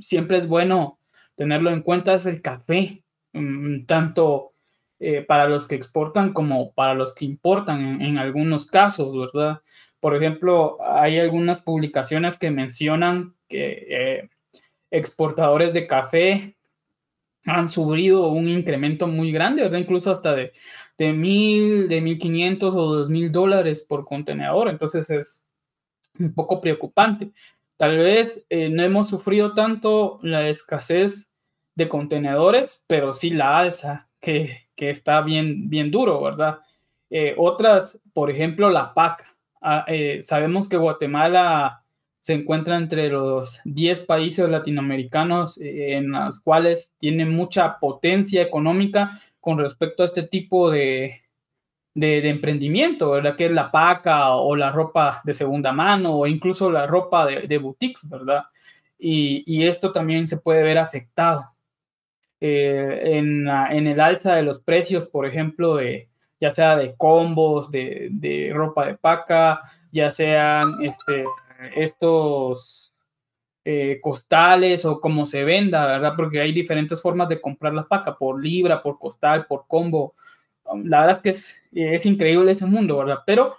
siempre 0.01 0.39
es 0.39 0.47
bueno 0.47 0.99
tenerlo 1.35 1.71
en 1.71 1.83
cuenta, 1.83 2.15
es 2.15 2.27
el 2.27 2.43
café. 2.43 3.03
Mm, 3.33 3.87
tanto 3.87 4.53
eh, 5.01 5.23
para 5.23 5.49
los 5.49 5.67
que 5.67 5.75
exportan 5.75 6.33
como 6.33 6.73
para 6.75 6.95
los 6.95 7.15
que 7.15 7.25
importan 7.25 8.03
en, 8.03 8.19
algunos 8.19 8.67
casos, 8.67 9.17
¿verdad? 9.17 9.63
Por 10.01 10.17
ejemplo, 10.17 10.79
hay 10.81 11.19
algunas 11.19 11.61
publicaciones 11.61 12.39
que 12.39 12.51
mencionan 12.51 13.35
que 13.49 13.87
eh, 13.89 14.31
exportadores 14.91 15.73
de 15.73 15.87
café 15.87 16.57
han 17.47 17.69
sufrido 17.69 18.29
un 18.29 18.49
incremento 18.49 19.07
muy 19.07 19.33
grande, 19.33 19.63
¿verdad? 19.63 19.79
Incluso 19.79 20.11
hasta 20.11 20.35
de, 20.35 20.53
de 21.03 21.13
mil, 21.13 21.89
de 21.89 22.01
mil 22.01 22.17
quinientos 22.17 22.77
o 22.77 22.95
dos 22.95 23.11
mil 23.11 23.33
dólares 23.33 23.85
por 23.89 24.05
contenedor. 24.05 24.69
Entonces 24.69 25.11
es 25.11 25.49
un 26.17 26.33
poco 26.33 26.61
preocupante. 26.61 27.33
Tal 27.77 27.99
vez 27.99 28.45
eh, 28.49 28.69
no 28.69 28.85
hemos 28.85 29.09
sufrido 29.09 29.53
tanto 29.53 30.21
la 30.23 30.49
escasez 30.49 31.29
de 31.75 31.89
contenedores, 31.89 32.85
pero 32.87 33.13
sí 33.13 33.31
la 33.31 33.59
alza, 33.59 34.07
que, 34.21 34.69
que 34.77 34.91
está 34.91 35.23
bien, 35.23 35.69
bien 35.69 35.91
duro, 35.91 36.23
¿verdad? 36.23 36.61
Eh, 37.11 37.35
otras, 37.37 38.01
por 38.13 38.31
ejemplo, 38.31 38.71
la 38.71 38.95
PAC. 38.95 39.27
Ah, 39.61 39.85
eh, 39.89 40.21
sabemos 40.23 40.69
que 40.69 40.77
Guatemala 40.77 41.83
se 42.21 42.35
encuentra 42.35 42.77
entre 42.77 43.09
los 43.09 43.61
10 43.65 44.01
países 44.01 44.49
latinoamericanos 44.49 45.59
en 45.61 46.13
los 46.13 46.39
cuales 46.39 46.93
tiene 47.01 47.27
mucha 47.27 47.81
potencia 47.81 48.41
económica 48.41 49.21
con 49.43 49.59
respecto 49.59 50.03
a 50.03 50.07
este 50.07 50.23
tipo 50.23 50.71
de, 50.71 51.23
de, 51.95 52.29
emprendimiento, 52.29 53.11
¿verdad? 53.11 53.35
Que 53.35 53.47
es 53.47 53.51
la 53.51 53.73
paca 53.73 54.37
o 54.37 54.55
la 54.55 54.71
ropa 54.71 55.21
de 55.25 55.35
segunda 55.35 55.73
mano 55.73 56.17
o 56.17 56.27
incluso 56.29 56.71
la 56.71 56.87
ropa 56.87 57.27
de, 57.27 57.59
boutiques, 57.59 58.09
¿verdad? 58.09 58.45
Y, 58.97 59.43
y, 59.47 59.67
esto 59.67 59.91
también 59.91 60.29
se 60.29 60.37
puede 60.37 60.63
ver 60.63 60.79
afectado 60.79 61.53
eh, 62.41 63.01
en, 63.17 63.49
en, 63.49 63.87
el 63.89 64.01
alza 64.01 64.37
de 64.37 64.45
los 64.45 64.61
precios, 64.61 65.09
por 65.09 65.27
ejemplo, 65.27 65.75
de 65.75 66.09
ya 66.41 66.53
sea 66.53 66.77
de 66.77 66.95
combos, 66.95 67.71
de, 67.73 68.11
de 68.13 68.53
ropa 68.55 68.87
de 68.87 68.95
paca, 68.97 69.63
ya 69.91 70.13
sean 70.13 70.77
este, 70.83 71.25
estos 71.75 72.92
eh, 73.65 74.01
costales 74.01 74.85
o 74.85 75.01
como 75.01 75.25
se 75.25 75.45
venda, 75.45 75.87
¿verdad? 75.87 76.15
Porque 76.17 76.41
hay 76.41 76.53
diferentes 76.53 77.01
formas 77.01 77.29
de 77.29 77.41
comprar 77.41 77.73
la 77.73 77.87
paca, 77.87 78.19
por 78.19 78.43
libra, 78.43 78.83
por 78.83 78.99
costal, 78.99 79.47
por 79.47 79.67
combo, 79.69 80.15
la 80.85 81.03
verdad 81.03 81.21
es 81.25 81.61
que 81.71 81.91
es, 81.95 82.07
increíble 82.07 82.51
ese 82.51 82.67
mundo, 82.67 82.97
¿verdad? 82.97 83.21
Pero 83.25 83.55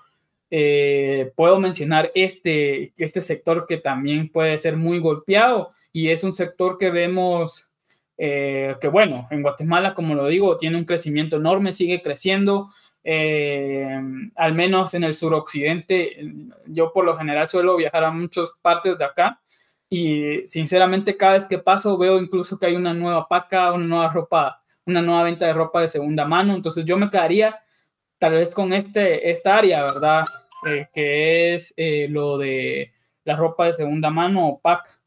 eh, 0.51 1.31
puedo 1.37 1.57
mencionar 1.57 2.11
este, 2.15 2.91
este 2.97 3.21
sector 3.21 3.65
que 3.65 3.77
también 3.77 4.27
puede 4.27 4.57
ser 4.57 4.75
muy 4.75 4.99
golpeado 4.99 5.69
y 5.93 6.09
es 6.09 6.25
un 6.25 6.33
sector 6.33 6.77
que 6.77 6.89
vemos 6.89 7.69
eh, 8.17 8.75
que, 8.81 8.89
bueno, 8.89 9.27
en 9.31 9.41
Guatemala, 9.41 9.93
como 9.93 10.15
lo 10.15 10.27
digo, 10.27 10.57
tiene 10.57 10.77
un 10.77 10.85
crecimiento 10.85 11.37
enorme, 11.37 11.71
sigue 11.71 12.01
creciendo. 12.01 12.69
Al 13.05 14.53
menos 14.53 14.93
en 14.93 15.05
el 15.05 15.15
suroccidente, 15.15 16.17
yo 16.67 16.91
por 16.91 17.05
lo 17.05 17.15
general 17.15 17.47
suelo 17.47 17.77
viajar 17.77 18.03
a 18.03 18.11
muchas 18.11 18.51
partes 18.61 18.97
de 18.97 19.05
acá 19.05 19.39
y 19.93 20.47
sinceramente 20.47 21.15
cada 21.17 21.33
vez 21.33 21.45
que 21.45 21.59
paso 21.59 21.97
veo 21.97 22.19
incluso 22.19 22.57
que 22.57 22.65
hay 22.65 22.75
una 22.75 22.93
nueva 22.93 23.27
paca, 23.27 23.73
una 23.73 23.85
nueva 23.85 24.09
ropa 24.09 24.63
una 24.85 25.01
nueva 25.01 25.23
venta 25.23 25.45
de 25.45 25.53
ropa 25.53 25.81
de 25.81 25.87
segunda 25.87 26.25
mano. 26.25 26.55
Entonces 26.55 26.85
yo 26.85 26.97
me 26.97 27.09
quedaría 27.09 27.59
tal 28.17 28.33
vez 28.33 28.51
con 28.51 28.73
este, 28.73 29.29
esta 29.31 29.57
área, 29.57 29.83
¿verdad? 29.83 30.25
Eh, 30.67 30.87
que 30.93 31.53
es 31.53 31.73
eh, 31.77 32.07
lo 32.09 32.37
de 32.37 32.93
la 33.25 33.35
ropa 33.35 33.65
de 33.65 33.73
segunda 33.73 34.09
mano 34.09 34.47
o 34.47 34.59
pack, 34.59 34.99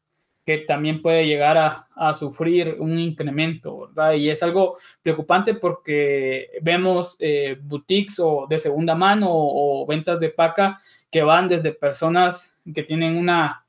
que 0.45 0.59
también 0.59 1.01
puede 1.01 1.25
llegar 1.25 1.57
a, 1.57 1.83
sufrir 2.13 2.77
un 2.79 2.97
incremento, 2.99 3.87
¿verdad? 3.87 4.13
Y 4.13 4.29
es 4.29 4.41
algo 4.43 4.77
preocupante 5.01 5.55
porque 5.55 6.51
vemos 6.61 7.17
eh, 7.19 7.57
boutiques 7.59 8.19
o 8.19 8.45
de 8.47 8.59
segunda 8.59 8.95
mano 8.95 9.27
o, 9.29 9.85
ventas 9.85 10.19
de 10.19 10.29
paca 10.29 10.79
que 11.11 11.23
van 11.23 11.49
desde 11.49 11.73
personas 11.73 12.57
que 12.73 12.83
tienen 12.83 13.17
una 13.17 13.66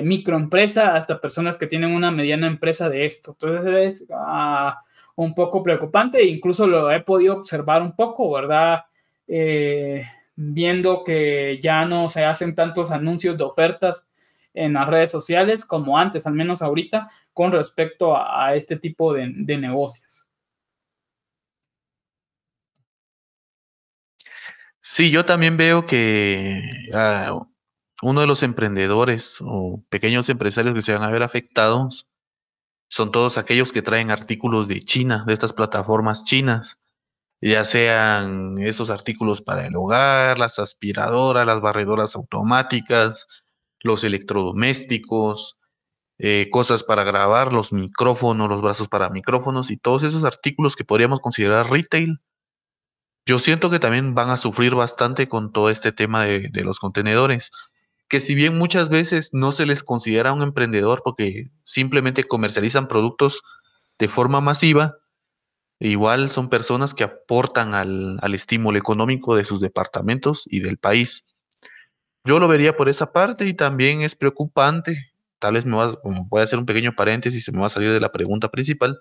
microempresa 0.00 0.94
hasta 0.94 1.20
personas 1.20 1.58
que 1.58 1.66
tienen 1.66 1.90
una 1.90 2.10
mediana 2.10 2.46
empresa 2.46 2.88
de 2.88 3.04
esto. 3.04 3.32
Entonces 3.32 4.02
es... 4.02 4.08
Uh, 4.08 4.72
un 5.14 5.34
poco 5.34 5.62
preocupante, 5.62 6.24
incluso 6.24 6.66
lo 6.66 6.90
he 6.90 7.00
podido 7.00 7.34
observar 7.34 7.82
un 7.82 7.94
poco, 7.94 8.30
¿verdad? 8.32 8.84
Eh, 9.26 10.04
viendo 10.34 11.04
que 11.04 11.60
ya 11.62 11.84
no 11.84 12.08
se 12.08 12.24
hacen 12.24 12.54
tantos 12.54 12.90
anuncios 12.90 13.36
de 13.36 13.44
ofertas 13.44 14.08
en 14.54 14.74
las 14.74 14.88
redes 14.88 15.10
sociales 15.10 15.64
como 15.64 15.98
antes, 15.98 16.26
al 16.26 16.34
menos 16.34 16.62
ahorita, 16.62 17.10
con 17.32 17.52
respecto 17.52 18.16
a, 18.16 18.54
este 18.54 18.76
tipo 18.76 19.12
de, 19.12 19.28
negocios. 19.28 20.28
Sí, 24.80 25.10
yo 25.10 25.24
también 25.24 25.56
veo 25.56 25.86
que 25.86 26.60
ah, 26.92 27.46
uno 28.02 28.20
de 28.20 28.26
los 28.26 28.42
emprendedores 28.42 29.38
o 29.46 29.82
pequeños 29.88 30.28
empresarios 30.28 30.74
que 30.74 30.82
se 30.82 30.92
van 30.92 31.04
a 31.04 31.10
ver 31.10 31.22
afectados 31.22 32.08
son 32.88 33.12
todos 33.12 33.38
aquellos 33.38 33.72
que 33.72 33.80
traen 33.80 34.10
artículos 34.10 34.68
de 34.68 34.80
China, 34.80 35.24
de 35.26 35.32
estas 35.32 35.52
plataformas 35.54 36.24
chinas, 36.24 36.82
ya 37.40 37.64
sean 37.64 38.58
esos 38.58 38.90
artículos 38.90 39.40
para 39.40 39.66
el 39.66 39.74
hogar, 39.76 40.38
las 40.38 40.58
aspiradoras, 40.58 41.46
las 41.46 41.60
barredoras 41.60 42.14
automáticas, 42.14 43.26
los 43.80 44.04
electrodomésticos, 44.04 45.58
eh, 46.18 46.48
cosas 46.52 46.84
para 46.84 47.04
grabar, 47.04 47.52
los 47.52 47.72
micrófonos, 47.72 48.48
los 48.48 48.62
brazos 48.62 48.88
para 48.88 49.10
micrófonos 49.10 49.70
y 49.70 49.76
todos 49.76 50.02
esos 50.02 50.24
artículos 50.24 50.76
que 50.76 50.84
podríamos 50.84 51.20
considerar 51.20 51.70
retail. 51.70 52.20
Yo 53.26 53.38
siento 53.38 53.70
que 53.70 53.78
también 53.78 54.14
van 54.14 54.30
a 54.30 54.36
sufrir 54.36 54.74
bastante 54.74 55.28
con 55.28 55.52
todo 55.52 55.70
este 55.70 55.92
tema 55.92 56.24
de 56.24 56.62
los 56.62 56.78
contenedores 56.78 57.52
que 58.12 58.20
si 58.20 58.34
bien 58.34 58.58
muchas 58.58 58.90
veces 58.90 59.32
no 59.32 59.52
se 59.52 59.64
les 59.64 59.82
considera 59.82 60.34
un 60.34 60.42
emprendedor 60.42 61.00
porque 61.02 61.50
simplemente 61.64 62.24
comercializan 62.24 62.86
productos 62.86 63.40
de 63.98 64.06
forma 64.06 64.42
masiva, 64.42 64.98
igual 65.78 66.28
son 66.28 66.50
personas 66.50 66.92
que 66.92 67.04
aportan 67.04 67.72
al, 67.72 68.20
estímulo 68.34 68.76
económico 68.76 69.34
de 69.34 69.44
sus 69.44 69.60
departamentos 69.60 70.42
y 70.44 70.60
del 70.60 70.76
país. 70.76 71.34
Yo 72.26 72.38
lo 72.38 72.48
vería 72.48 72.76
por 72.76 72.90
esa 72.90 73.12
parte 73.12 73.46
y 73.46 73.54
también 73.54 74.02
es 74.02 74.14
preocupante. 74.14 75.14
Tal 75.38 75.54
vez 75.54 75.64
me 75.64 75.74
voy 75.74 76.40
a 76.40 76.44
hacer 76.44 76.58
un 76.58 76.66
pequeño 76.66 76.92
paréntesis, 76.94 77.42
se 77.42 77.50
me 77.50 77.60
va 77.60 77.68
a 77.68 77.70
salir 77.70 77.92
de 77.92 78.00
la 78.00 78.12
pregunta 78.12 78.50
principal, 78.50 79.00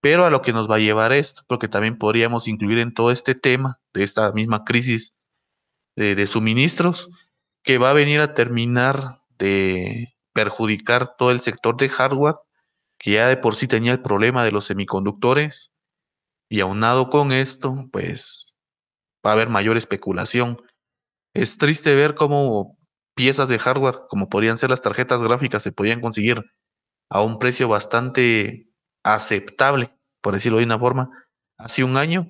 pero 0.00 0.24
a 0.24 0.30
lo 0.30 0.40
que 0.40 0.54
nos 0.54 0.70
va 0.70 0.76
a 0.76 0.78
llevar 0.78 1.12
esto, 1.12 1.42
porque 1.46 1.68
también 1.68 1.98
podríamos 1.98 2.48
incluir 2.48 2.78
en 2.78 2.94
todo 2.94 3.10
este 3.10 3.34
tema 3.34 3.78
de 3.92 4.04
esta 4.04 4.32
misma 4.32 4.64
crisis 4.64 5.14
de 5.96 6.26
suministros, 6.26 7.10
que 7.66 7.78
va 7.78 7.90
a 7.90 7.94
venir 7.94 8.20
a 8.20 8.32
terminar 8.32 9.22
de 9.38 10.14
perjudicar 10.32 11.16
todo 11.16 11.32
el 11.32 11.40
sector 11.40 11.76
de 11.76 11.88
hardware, 11.88 12.36
que 12.96 13.12
ya 13.12 13.26
de 13.26 13.36
por 13.36 13.56
sí 13.56 13.66
tenía 13.66 13.90
el 13.90 14.00
problema 14.00 14.44
de 14.44 14.52
los 14.52 14.66
semiconductores, 14.66 15.72
y 16.48 16.60
aunado 16.60 17.10
con 17.10 17.32
esto, 17.32 17.88
pues 17.90 18.56
va 19.26 19.30
a 19.30 19.32
haber 19.32 19.48
mayor 19.48 19.76
especulación. 19.76 20.58
Es 21.34 21.58
triste 21.58 21.92
ver 21.96 22.14
cómo 22.14 22.78
piezas 23.16 23.48
de 23.48 23.58
hardware, 23.58 23.96
como 24.08 24.28
podrían 24.28 24.58
ser 24.58 24.70
las 24.70 24.80
tarjetas 24.80 25.20
gráficas, 25.20 25.64
se 25.64 25.72
podían 25.72 26.00
conseguir 26.00 26.44
a 27.10 27.22
un 27.22 27.40
precio 27.40 27.66
bastante 27.66 28.68
aceptable, 29.02 29.92
por 30.20 30.34
decirlo 30.34 30.58
de 30.58 30.64
una 30.64 30.78
forma, 30.78 31.10
hace 31.58 31.82
un 31.82 31.96
año, 31.96 32.28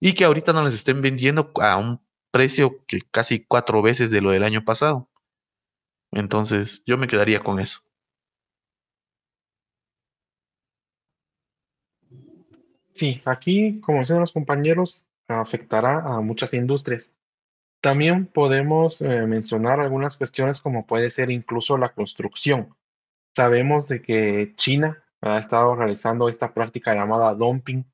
y 0.00 0.14
que 0.14 0.24
ahorita 0.24 0.54
no 0.54 0.64
les 0.64 0.74
estén 0.74 1.02
vendiendo 1.02 1.52
a 1.60 1.76
un 1.76 2.03
precio 2.34 2.84
que 2.88 2.98
casi 3.12 3.44
cuatro 3.44 3.80
veces 3.80 4.10
de 4.10 4.20
lo 4.20 4.32
del 4.32 4.42
año 4.42 4.64
pasado. 4.64 5.08
Entonces, 6.10 6.82
yo 6.84 6.98
me 6.98 7.06
quedaría 7.06 7.38
con 7.38 7.60
eso. 7.60 7.82
Sí, 12.90 13.22
aquí, 13.24 13.80
como 13.80 14.00
dicen 14.00 14.18
los 14.18 14.32
compañeros, 14.32 15.06
afectará 15.28 16.00
a 16.00 16.20
muchas 16.20 16.54
industrias. 16.54 17.12
También 17.80 18.26
podemos 18.26 19.00
eh, 19.00 19.26
mencionar 19.28 19.78
algunas 19.78 20.16
cuestiones 20.16 20.60
como 20.60 20.86
puede 20.86 21.12
ser 21.12 21.30
incluso 21.30 21.78
la 21.78 21.94
construcción. 21.94 22.74
Sabemos 23.36 23.86
de 23.86 24.02
que 24.02 24.54
China 24.56 25.04
ha 25.20 25.38
estado 25.38 25.76
realizando 25.76 26.28
esta 26.28 26.52
práctica 26.52 26.94
llamada 26.94 27.32
dumping 27.34 27.84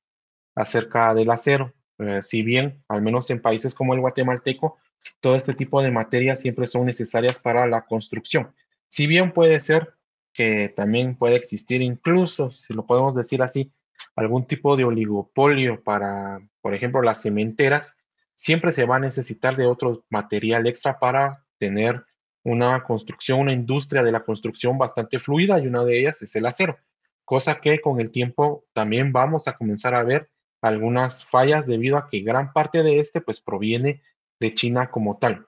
acerca 0.54 1.12
del 1.12 1.30
acero. 1.30 1.74
Eh, 2.00 2.22
si 2.22 2.42
bien, 2.42 2.82
al 2.88 3.02
menos 3.02 3.28
en 3.30 3.42
países 3.42 3.74
como 3.74 3.92
el 3.94 4.00
guatemalteco, 4.00 4.78
todo 5.20 5.36
este 5.36 5.52
tipo 5.52 5.82
de 5.82 5.90
materias 5.90 6.40
siempre 6.40 6.66
son 6.66 6.86
necesarias 6.86 7.38
para 7.38 7.66
la 7.66 7.82
construcción. 7.82 8.54
Si 8.88 9.06
bien 9.06 9.32
puede 9.32 9.60
ser 9.60 9.94
que 10.32 10.72
también 10.74 11.16
puede 11.16 11.36
existir 11.36 11.82
incluso, 11.82 12.50
si 12.52 12.72
lo 12.72 12.86
podemos 12.86 13.14
decir 13.14 13.42
así, 13.42 13.72
algún 14.16 14.46
tipo 14.46 14.76
de 14.76 14.84
oligopolio 14.84 15.82
para, 15.82 16.40
por 16.62 16.74
ejemplo, 16.74 17.02
las 17.02 17.20
cementeras, 17.20 17.96
siempre 18.34 18.72
se 18.72 18.86
va 18.86 18.96
a 18.96 19.00
necesitar 19.00 19.56
de 19.56 19.66
otro 19.66 20.04
material 20.08 20.66
extra 20.66 20.98
para 20.98 21.44
tener 21.58 22.02
una 22.42 22.82
construcción, 22.82 23.40
una 23.40 23.52
industria 23.52 24.02
de 24.02 24.12
la 24.12 24.24
construcción 24.24 24.78
bastante 24.78 25.18
fluida 25.18 25.58
y 25.58 25.66
una 25.66 25.84
de 25.84 26.00
ellas 26.00 26.22
es 26.22 26.34
el 26.36 26.46
acero, 26.46 26.78
cosa 27.26 27.60
que 27.60 27.80
con 27.80 28.00
el 28.00 28.10
tiempo 28.10 28.64
también 28.72 29.12
vamos 29.12 29.46
a 29.46 29.56
comenzar 29.56 29.94
a 29.94 30.02
ver 30.02 30.30
algunas 30.62 31.24
fallas 31.24 31.66
debido 31.66 31.96
a 31.96 32.08
que 32.08 32.20
gran 32.20 32.52
parte 32.52 32.82
de 32.82 32.98
este 32.98 33.20
pues 33.20 33.40
proviene 33.40 34.02
de 34.38 34.54
China 34.54 34.90
como 34.90 35.18
tal. 35.18 35.46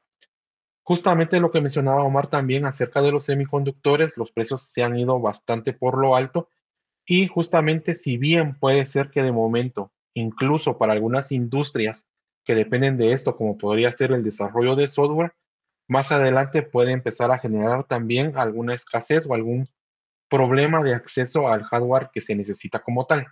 Justamente 0.85 1.39
lo 1.39 1.51
que 1.51 1.61
mencionaba 1.61 2.03
Omar 2.03 2.29
también 2.29 2.67
acerca 2.67 3.03
de 3.03 3.13
los 3.13 3.25
semiconductores, 3.25 4.17
los 4.17 4.33
precios 4.33 4.71
se 4.73 4.83
han 4.83 4.99
ido 4.99 5.21
bastante 5.21 5.73
por 5.73 5.99
lo 5.99 6.17
alto 6.17 6.49
y 7.07 7.27
justamente 7.29 7.95
si 7.95 8.17
bien 8.17 8.59
puede 8.59 8.85
ser 8.87 9.11
que 9.11 9.23
de 9.23 9.33
momento, 9.33 9.93
incluso 10.15 10.79
para 10.79 10.93
algunas 10.93 11.33
industrias 11.33 12.07
que 12.45 12.55
dependen 12.55 12.97
de 12.97 13.13
esto, 13.13 13.37
como 13.37 13.57
podría 13.57 13.93
ser 13.93 14.13
el 14.13 14.25
desarrollo 14.25 14.75
de 14.75 14.89
software, 14.89 15.35
más 15.89 16.11
adelante 16.13 16.63
puede 16.63 16.93
empezar 16.93 17.31
a 17.31 17.39
generar 17.39 17.85
también 17.85 18.37
alguna 18.37 18.75
escasez 18.75 19.27
o 19.29 19.35
algún 19.35 19.69
problema 20.29 20.83
de 20.83 20.95
acceso 20.95 21.49
al 21.49 21.63
hardware 21.65 22.11
que 22.13 22.21
se 22.21 22.35
necesita 22.35 22.81
como 22.81 23.07
tal. 23.07 23.27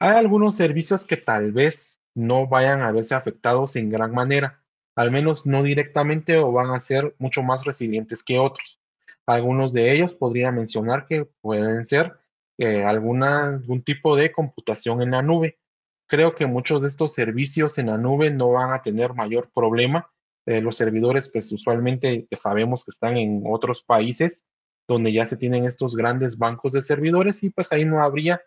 Hay 0.00 0.16
algunos 0.16 0.54
servicios 0.54 1.04
que 1.04 1.16
tal 1.16 1.50
vez 1.52 2.00
no 2.14 2.46
vayan 2.46 2.82
a 2.82 2.92
verse 2.92 3.14
afectados 3.14 3.74
en 3.74 3.90
gran 3.90 4.12
manera, 4.12 4.62
al 4.94 5.10
menos 5.10 5.44
no 5.44 5.62
directamente 5.62 6.36
o 6.38 6.52
van 6.52 6.70
a 6.70 6.80
ser 6.80 7.16
mucho 7.18 7.42
más 7.42 7.64
resilientes 7.64 8.22
que 8.22 8.38
otros. 8.38 8.80
Algunos 9.26 9.72
de 9.72 9.92
ellos 9.92 10.14
podría 10.14 10.52
mencionar 10.52 11.06
que 11.06 11.24
pueden 11.40 11.84
ser 11.84 12.16
eh, 12.58 12.84
algún 12.84 13.82
tipo 13.84 14.16
de 14.16 14.32
computación 14.32 15.02
en 15.02 15.10
la 15.10 15.22
nube. 15.22 15.58
Creo 16.06 16.34
que 16.34 16.46
muchos 16.46 16.80
de 16.80 16.88
estos 16.88 17.12
servicios 17.12 17.78
en 17.78 17.86
la 17.86 17.98
nube 17.98 18.30
no 18.30 18.52
van 18.52 18.72
a 18.72 18.82
tener 18.82 19.14
mayor 19.14 19.50
problema. 19.52 20.10
Eh, 20.46 20.60
los 20.60 20.76
servidores, 20.76 21.28
pues 21.28 21.52
usualmente 21.52 22.26
sabemos 22.32 22.84
que 22.84 22.92
están 22.92 23.16
en 23.16 23.42
otros 23.46 23.82
países 23.82 24.44
donde 24.86 25.12
ya 25.12 25.26
se 25.26 25.36
tienen 25.36 25.66
estos 25.66 25.94
grandes 25.94 26.38
bancos 26.38 26.72
de 26.72 26.82
servidores 26.82 27.42
y 27.42 27.50
pues 27.50 27.72
ahí 27.72 27.84
no 27.84 28.02
habría 28.02 28.40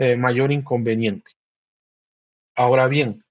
eh, 0.00 0.16
mayor 0.16 0.52
inconveniente. 0.52 1.32
Ahora 2.54 2.86
bien, 2.86 3.24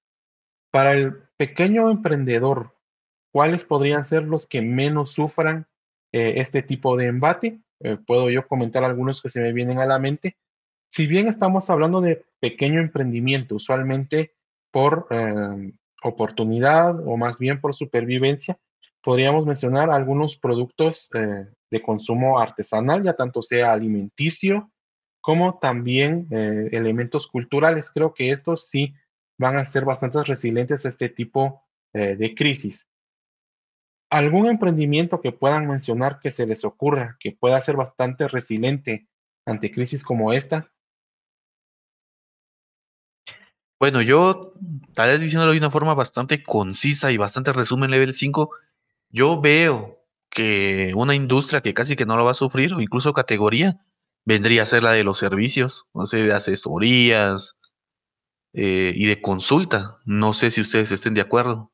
para 0.70 0.92
el 0.92 1.14
pequeño 1.38 1.90
emprendedor, 1.90 2.74
¿cuáles 3.32 3.64
podrían 3.64 4.04
ser 4.04 4.24
los 4.24 4.46
que 4.46 4.60
menos 4.60 5.12
sufran 5.12 5.66
eh, 6.12 6.34
este 6.36 6.62
tipo 6.62 6.98
de 6.98 7.06
embate? 7.06 7.60
Eh, 7.80 7.96
puedo 8.06 8.28
yo 8.28 8.46
comentar 8.46 8.84
algunos 8.84 9.22
que 9.22 9.30
se 9.30 9.40
me 9.40 9.54
vienen 9.54 9.78
a 9.78 9.86
la 9.86 9.98
mente. 9.98 10.36
Si 10.90 11.06
bien 11.06 11.26
estamos 11.26 11.70
hablando 11.70 12.02
de 12.02 12.26
pequeño 12.38 12.80
emprendimiento, 12.80 13.54
usualmente 13.54 14.34
por 14.70 15.08
oportunidad 16.02 17.00
o 17.06 17.16
más 17.16 17.38
bien 17.38 17.62
por 17.62 17.74
supervivencia, 17.74 18.58
podríamos 19.02 19.46
mencionar 19.46 19.90
algunos 19.90 20.36
productos 20.36 21.08
de 21.12 21.82
consumo 21.82 22.38
artesanal, 22.38 23.02
ya 23.02 23.14
tanto 23.14 23.42
sea 23.42 23.72
alimenticio 23.72 24.70
como 25.28 25.58
también 25.58 26.26
eh, 26.30 26.70
elementos 26.72 27.26
culturales. 27.26 27.90
Creo 27.90 28.14
que 28.14 28.30
estos 28.30 28.66
sí 28.70 28.94
van 29.36 29.58
a 29.58 29.66
ser 29.66 29.84
bastante 29.84 30.24
resilientes 30.24 30.86
a 30.86 30.88
este 30.88 31.10
tipo 31.10 31.62
eh, 31.92 32.16
de 32.16 32.34
crisis. 32.34 32.88
¿Algún 34.08 34.46
emprendimiento 34.46 35.20
que 35.20 35.32
puedan 35.32 35.66
mencionar 35.66 36.18
que 36.20 36.30
se 36.30 36.46
les 36.46 36.64
ocurra, 36.64 37.18
que 37.20 37.32
pueda 37.32 37.60
ser 37.60 37.76
bastante 37.76 38.26
resiliente 38.26 39.06
ante 39.44 39.70
crisis 39.70 40.02
como 40.02 40.32
esta? 40.32 40.72
Bueno, 43.78 44.00
yo, 44.00 44.54
tal 44.94 45.10
vez 45.10 45.20
diciéndolo 45.20 45.52
de 45.52 45.58
una 45.58 45.70
forma 45.70 45.92
bastante 45.92 46.42
concisa 46.42 47.12
y 47.12 47.18
bastante 47.18 47.52
resumen 47.52 47.90
level 47.90 48.14
5, 48.14 48.50
yo 49.10 49.38
veo 49.42 50.02
que 50.30 50.94
una 50.96 51.14
industria 51.14 51.60
que 51.60 51.74
casi 51.74 51.96
que 51.96 52.06
no 52.06 52.16
lo 52.16 52.24
va 52.24 52.30
a 52.30 52.34
sufrir, 52.34 52.72
o 52.72 52.80
incluso 52.80 53.12
categoría, 53.12 53.78
vendría 54.28 54.62
a 54.62 54.66
ser 54.66 54.82
la 54.82 54.92
de 54.92 55.04
los 55.04 55.16
servicios, 55.18 55.86
no 55.94 56.04
sé, 56.04 56.18
de 56.18 56.34
asesorías 56.34 57.56
eh, 58.52 58.92
y 58.94 59.06
de 59.06 59.22
consulta. 59.22 59.96
No 60.04 60.34
sé 60.34 60.50
si 60.50 60.60
ustedes 60.60 60.92
estén 60.92 61.14
de 61.14 61.22
acuerdo. 61.22 61.72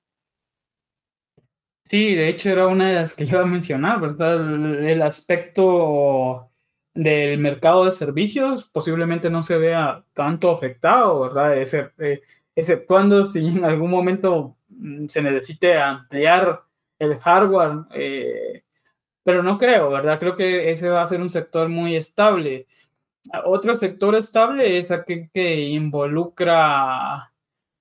Sí, 1.91 2.15
de 2.15 2.29
hecho 2.29 2.51
era 2.51 2.69
una 2.69 2.91
de 2.91 2.95
las 2.95 3.13
que 3.13 3.25
iba 3.31 3.41
a 3.41 3.47
mencionar, 3.47 4.01
¿verdad? 4.01 4.89
El, 4.89 5.03
aspecto 5.03 6.49
del 6.95 7.41
mercado 7.41 7.87
de 7.87 7.91
servicios 7.91 8.71
posiblemente 8.71 9.31
no 9.31 9.43
se 9.43 9.59
vea 9.59 10.05
tanto 10.13 10.53
afectado, 10.53 11.23
¿verdad? 11.23 11.59
Eh, 11.59 12.23
exceptuando 12.55 13.27
si 13.27 13.49
en 13.49 13.65
algún 13.65 13.91
momento 13.91 14.57
mm, 14.69 15.09
se 15.09 15.23
necesite 15.23 15.77
ampliar 15.77 16.63
el 17.01 17.19
hardware 17.19 17.79
eh, 17.91 18.63
pero 19.25 19.43
no 19.43 19.59
creo, 19.59 19.91
¿verdad? 19.91 20.21
Creo 20.21 20.37
que 20.37 20.71
ese 20.71 20.89
va 20.91 21.03
a 21.03 21.07
ser 21.07 21.21
un 21.21 21.31
sector 21.31 21.69
muy 21.69 21.97
estable. 21.97 22.69
Otro 23.47 23.77
sector 23.77 24.15
estable 24.15 24.79
es 24.79 24.91
aquel 24.91 25.31
que 25.33 25.61
involucra 25.71 27.33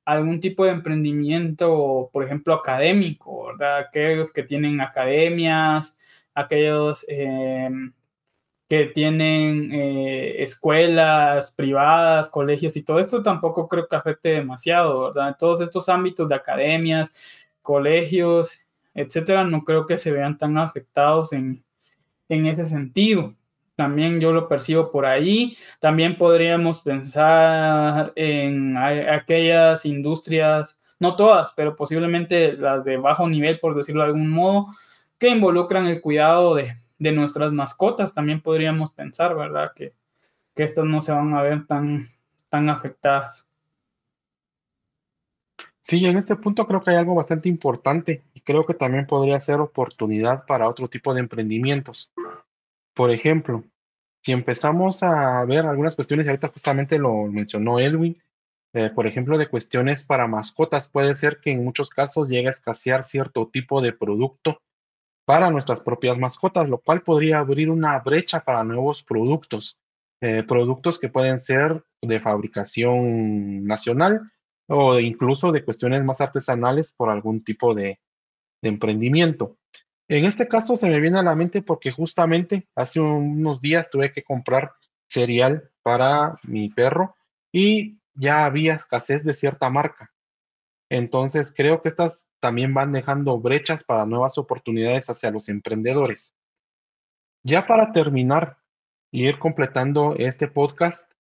algún 0.06 0.40
tipo 0.40 0.66
de 0.66 0.72
emprendimiento, 0.72 2.10
por 2.14 2.24
ejemplo, 2.24 2.54
académico, 2.56 3.48
¿verdad? 3.48 3.80
Aquellos 3.80 4.34
que 4.34 4.44
tienen 4.44 4.82
academias, 4.82 5.98
aquellos 6.34 7.06
em, 7.10 7.94
que 8.70 8.88
tienen 8.88 9.72
eh, 9.74 10.44
escuelas 10.44 11.52
privadas, 11.52 12.30
colegios 12.30 12.76
y 12.78 12.84
todo 12.84 13.00
esto 13.00 13.24
tampoco 13.24 13.68
creo 13.68 13.88
que 13.88 13.96
afecte 13.96 14.30
demasiado, 14.30 15.14
¿verdad? 15.14 15.36
Todos 15.40 15.62
estos 15.62 15.90
ámbitos 15.90 16.30
de 16.30 16.36
academias, 16.36 17.12
colegios 17.62 18.63
etcétera, 18.94 19.44
no 19.44 19.64
creo 19.64 19.86
que 19.86 19.98
se 19.98 20.12
vean 20.12 20.38
tan 20.38 20.58
afectados 20.58 21.34
en, 21.34 21.64
ese 22.30 22.66
sentido. 22.66 23.36
También 23.76 24.20
yo 24.20 24.34
lo 24.34 24.48
percibo 24.48 24.92
por 24.92 25.06
ahí. 25.06 25.56
También 25.80 26.18
podríamos 26.18 26.80
pensar 26.82 28.12
en 28.16 28.76
aquellas 28.78 29.86
industrias, 29.86 30.80
no 31.00 31.16
todas, 31.16 31.54
pero 31.56 31.76
posiblemente 31.76 32.54
las 32.54 32.84
de 32.84 32.98
bajo 32.98 33.28
nivel, 33.28 33.60
por 33.60 33.76
decirlo 33.76 34.02
de 34.02 34.08
algún 34.08 34.30
modo, 34.30 34.68
que 35.20 35.30
involucran 35.30 35.86
el 35.88 36.02
cuidado 36.02 36.56
de, 36.56 36.76
nuestras 37.12 37.52
mascotas. 37.52 38.14
También 38.14 38.42
podríamos 38.42 38.92
pensar, 38.92 39.36
¿verdad? 39.36 39.72
Que, 39.76 39.94
que 40.56 40.64
estas 40.64 40.86
no 40.86 41.02
se 41.02 41.12
van 41.12 41.34
a 41.34 41.42
ver 41.42 41.68
tan, 41.68 42.08
tan 42.50 42.70
afectadas. 42.70 43.50
Sí, 45.84 46.06
en 46.06 46.18
este 46.18 46.38
punto 46.38 46.66
creo 46.66 46.82
que 46.82 46.92
hay 46.92 46.96
algo 46.96 47.14
bastante 47.14 47.50
importante 47.50 48.24
y 48.34 48.40
creo 48.40 48.66
que 48.66 48.74
también 48.74 49.06
podría 49.06 49.38
ser 49.42 49.60
oportunidad 49.60 50.46
para 50.46 50.70
otro 50.70 50.88
tipo 50.88 51.14
de 51.14 51.20
emprendimientos. 51.20 52.10
Por 52.94 53.12
ejemplo, 53.12 53.66
si 54.24 54.32
empezamos 54.32 55.04
a 55.04 55.44
ver 55.44 55.66
algunas 55.66 55.98
cuestiones, 55.98 56.26
y 56.26 56.30
ahorita 56.30 56.48
justamente 56.48 56.98
lo 56.98 57.26
mencionó 57.26 57.80
Edwin, 57.80 58.18
eh, 58.74 58.92
por 58.96 59.08
ejemplo, 59.08 59.38
de 59.38 59.50
cuestiones 59.50 60.06
para 60.06 60.26
mascotas, 60.26 60.88
puede 60.88 61.16
ser 61.16 61.42
que 61.42 61.52
en 61.52 61.66
muchos 61.66 61.90
casos 61.90 62.30
llegue 62.30 62.48
a 62.48 62.52
escasear 62.52 63.04
cierto 63.04 63.50
tipo 63.52 63.82
de 63.82 63.92
producto 63.92 64.62
para 65.26 65.50
nuestras 65.50 65.82
propias 65.82 66.18
mascotas, 66.18 66.70
lo 66.70 66.78
cual 66.78 67.02
podría 67.02 67.40
abrir 67.40 67.70
una 67.70 68.00
brecha 68.00 68.40
para 68.40 68.64
nuevos 68.64 69.04
productos, 69.04 69.78
eh, 70.22 70.44
productos 70.48 70.98
que 70.98 71.10
pueden 71.10 71.40
ser 71.40 71.84
de 72.02 72.22
fabricación 72.22 73.66
nacional 73.66 74.33
o 74.68 75.00
incluso 75.00 75.52
de 75.52 75.64
cuestiones 75.64 76.04
más 76.04 76.22
artesanales 76.22 76.94
por 76.94 77.10
algún 77.10 77.44
tipo 77.44 77.74
de, 77.74 78.00
emprendimiento. 78.62 79.58
En 80.08 80.24
este 80.24 80.48
caso 80.48 80.78
se 80.78 80.88
me 80.88 81.02
viene 81.02 81.20
a 81.20 81.24
la 81.24 81.36
mente 81.36 81.62
porque 81.62 81.92
justamente 81.92 82.70
hace 82.76 83.02
unos 83.02 83.60
días 83.60 83.90
tuve 83.90 84.14
que 84.14 84.24
comprar 84.24 84.72
cereal 85.10 85.70
para 85.82 86.38
mi 86.44 86.70
perro 86.70 87.16
y 87.52 88.00
ya 88.14 88.46
había 88.46 88.76
escasez 88.76 89.26
de 89.26 89.34
cierta 89.34 89.70
marca. 89.70 90.14
Entonces 90.90 91.54
creo 91.54 91.82
que 91.82 91.90
estas 91.90 92.30
también 92.40 92.74
van 92.74 92.94
dejando 92.94 93.40
brechas 93.40 93.84
para 93.84 94.06
nuevas 94.06 94.38
oportunidades 94.38 95.10
hacia 95.10 95.32
los 95.32 95.50
emprendedores. 95.50 96.34
Ya 97.44 97.68
para 97.68 97.92
terminar 97.92 98.58
y 99.12 99.28
ir 99.28 99.40
completando 99.40 100.16
este 100.18 100.48
podcast, 100.48 101.13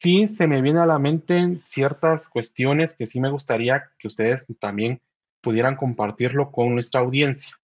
sí 0.00 0.26
se 0.28 0.46
me 0.46 0.62
viene 0.62 0.80
a 0.80 0.86
la 0.86 0.98
mente 0.98 1.60
ciertas 1.64 2.28
cuestiones 2.28 2.96
que 2.96 3.06
sí 3.06 3.20
me 3.20 3.30
gustaría 3.30 3.90
que 3.98 4.08
ustedes 4.08 4.46
también 4.58 5.00
pudieran 5.42 5.76
compartirlo 5.76 6.50
con 6.50 6.72
nuestra 6.72 7.00
audiencia. 7.00 7.54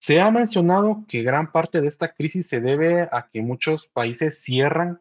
Se 0.00 0.20
ha 0.20 0.30
mencionado 0.30 1.04
que 1.08 1.22
gran 1.22 1.50
parte 1.50 1.80
de 1.80 1.88
esta 1.88 2.12
crisis 2.12 2.46
se 2.46 2.60
debe 2.60 3.08
a 3.10 3.28
que 3.32 3.40
muchos 3.40 3.86
países 3.86 4.42
cierran 4.42 5.00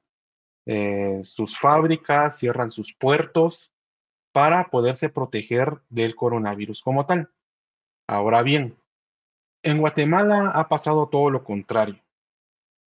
eh, 0.66 1.20
sus 1.24 1.58
fábricas, 1.60 2.38
cierran 2.38 2.72
sus 2.72 2.94
puertos 2.94 3.72
para 4.32 4.70
poderse 4.70 5.10
proteger 5.10 5.82
del 5.90 6.16
coronavirus 6.16 6.82
como 6.82 7.06
tal. 7.06 7.30
Ahora 8.08 8.42
bien, 8.42 8.78
en 9.62 9.80
Guatemala 9.80 10.52
ha 10.56 10.68
pasado 10.70 11.08
todo 11.08 11.30
lo 11.30 11.44
contrario. 11.44 12.03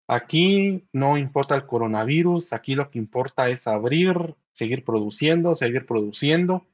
Aquí 0.07 0.87
no 0.91 1.17
importa 1.17 1.55
el 1.55 1.65
coronavirus, 1.65 2.53
aquí 2.53 2.75
lo 2.75 2.89
que 2.89 2.99
importa 2.99 3.49
es 3.49 3.67
abrir, 3.67 4.35
seguir 4.51 4.83
produciendo, 4.83 5.55
seguir 5.55 5.85
produciendo, 5.85 6.67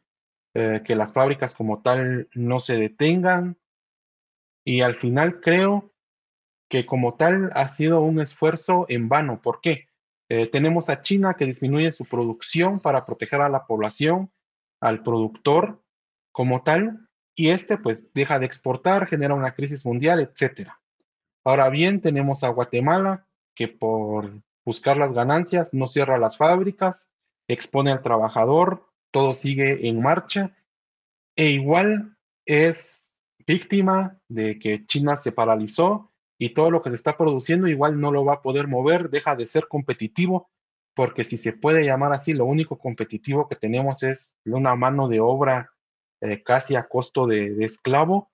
eh, 0.55 0.81
que 0.83 0.95
las 0.95 1.13
fábricas 1.13 1.53
como 1.53 1.81
tal 1.81 2.29
no 2.33 2.59
se 2.59 2.77
detengan. 2.77 3.57
Y 4.65 4.81
al 4.81 4.95
final 4.95 5.39
creo 5.39 5.93
que 6.69 6.85
como 6.85 7.15
tal 7.15 7.51
ha 7.53 7.69
sido 7.69 8.01
un 8.01 8.19
esfuerzo 8.19 8.85
en 8.89 9.07
vano. 9.07 9.41
¿Por 9.41 9.61
qué? 9.61 9.87
Eh, 10.29 10.47
tenemos 10.47 10.89
a 10.89 11.01
China 11.01 11.35
que 11.35 11.45
disminuye 11.45 11.91
su 11.91 12.05
producción 12.05 12.79
para 12.79 13.05
proteger 13.05 13.41
a 13.41 13.49
la 13.49 13.65
población, 13.65 14.31
al 14.81 15.01
productor 15.03 15.81
como 16.33 16.63
tal, 16.63 17.07
y 17.35 17.51
este 17.51 17.77
pues 17.77 18.11
deja 18.13 18.39
de 18.39 18.45
exportar, 18.45 19.07
genera 19.07 19.35
una 19.35 19.53
crisis 19.53 19.85
mundial, 19.85 20.19
etc. 20.19 20.71
Ahora 21.47 21.69
bien, 21.69 22.01
tenemos 22.01 22.43
a 22.43 22.49
Guatemala 22.49 23.25
que 23.55 23.69
por 23.69 24.41
buscar 24.65 24.97
las 24.97 25.13
ganancias 25.13 25.73
no 25.73 25.88
cierra 25.88 26.17
las 26.17 26.36
fábricas, 26.36 27.07
expone 27.47 27.89
al 27.89 28.01
trabajador, 28.01 28.86
todo 29.12 29.33
sigue 29.33 29.88
en 29.88 30.01
marcha 30.01 30.57
e 31.38 31.51
igual 31.51 32.17
es 32.45 33.10
víctima 33.47 34.19
de 34.27 34.60
que 34.60 34.86
China 34.88 35.15
se 35.15 35.31
paralizó 35.31 36.12
y 36.38 36.53
todo 36.53 36.69
lo 36.69 36.81
que 36.81 36.89
se 36.89 36.97
está 36.97 37.15
produciendo 37.15 37.69
igual 37.69 38.01
no 38.01 38.12
lo 38.12 38.25
va 38.25 38.33
a 38.33 38.41
poder 38.41 38.67
mover, 38.67 39.10
deja 39.10 39.38
de 39.38 39.45
ser 39.45 39.69
competitivo, 39.69 40.49
porque 40.97 41.23
si 41.23 41.38
se 41.38 41.53
puede 41.53 41.86
llamar 41.86 42.12
así, 42.12 42.33
lo 42.33 42.43
único 42.43 42.77
competitivo 42.77 43.47
que 43.47 43.55
tenemos 43.55 44.03
es 44.03 44.33
una 44.43 44.75
mano 44.75 45.07
de 45.07 45.21
obra 45.21 45.71
eh, 46.19 46.43
casi 46.43 46.75
a 46.75 46.89
costo 46.89 47.25
de, 47.25 47.63
esclavo. 47.63 48.33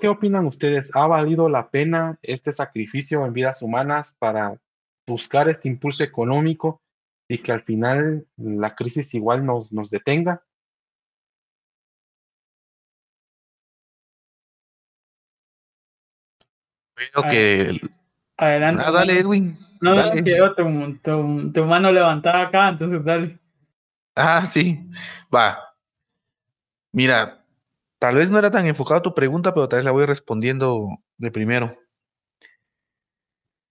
¿Qué 0.00 0.08
opinan 0.08 0.46
ustedes? 0.46 0.90
¿Ha 0.94 1.06
valido 1.06 1.50
la 1.50 1.68
pena 1.68 2.18
este 2.22 2.52
sacrificio 2.52 3.26
en 3.26 3.34
vidas 3.34 3.60
humanas 3.60 4.16
para 4.18 4.58
buscar 5.06 5.50
este 5.50 5.68
impulso 5.68 6.02
económico 6.02 6.80
y 7.28 7.38
que 7.38 7.52
al 7.52 7.62
final 7.62 8.26
la 8.38 8.74
crisis 8.74 9.12
igual 9.12 9.44
nos, 9.44 9.70
nos 9.70 9.90
detenga? 9.90 10.42
Creo 16.94 17.30
que. 17.30 17.80
Adelante. 18.38 18.82
Ah, 18.86 18.90
dale, 18.90 19.18
Edwin. 19.18 19.58
No, 19.82 19.94
dale. 19.94 20.22
quiero 20.22 20.54
tu, 20.54 20.98
tu, 21.52 21.64
mano 21.66 21.92
levantada 21.92 22.46
acá, 22.46 22.70
entonces 22.70 23.04
dale. 23.04 23.38
Ah, 24.16 24.46
sí. 24.46 24.80
Va. 25.34 25.58
Mira, 26.90 27.37
tal 27.98 28.16
vez 28.16 28.30
no 28.30 28.38
era 28.38 28.50
tan 28.50 28.66
enfocada 28.66 29.02
tu 29.02 29.14
pregunta, 29.14 29.54
pero 29.54 29.68
tal 29.68 29.78
vez 29.78 29.84
la 29.84 29.90
voy 29.90 30.06
respondiendo 30.06 30.88
de 31.16 31.30
primero. 31.30 31.78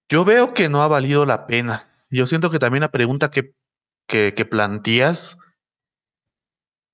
Yo 0.09 0.23
veo 0.25 0.53
que 0.53 0.69
no 0.69 0.81
ha 0.81 0.87
valido 0.87 1.25
la 1.25 1.47
pena. 1.47 1.89
Yo 2.09 2.25
siento 2.25 2.49
que 2.49 2.59
también 2.59 2.81
la 2.81 2.91
pregunta 2.91 3.29
que, 3.29 3.53
que, 4.07 4.33
que 4.33 4.45
planteas, 4.45 5.37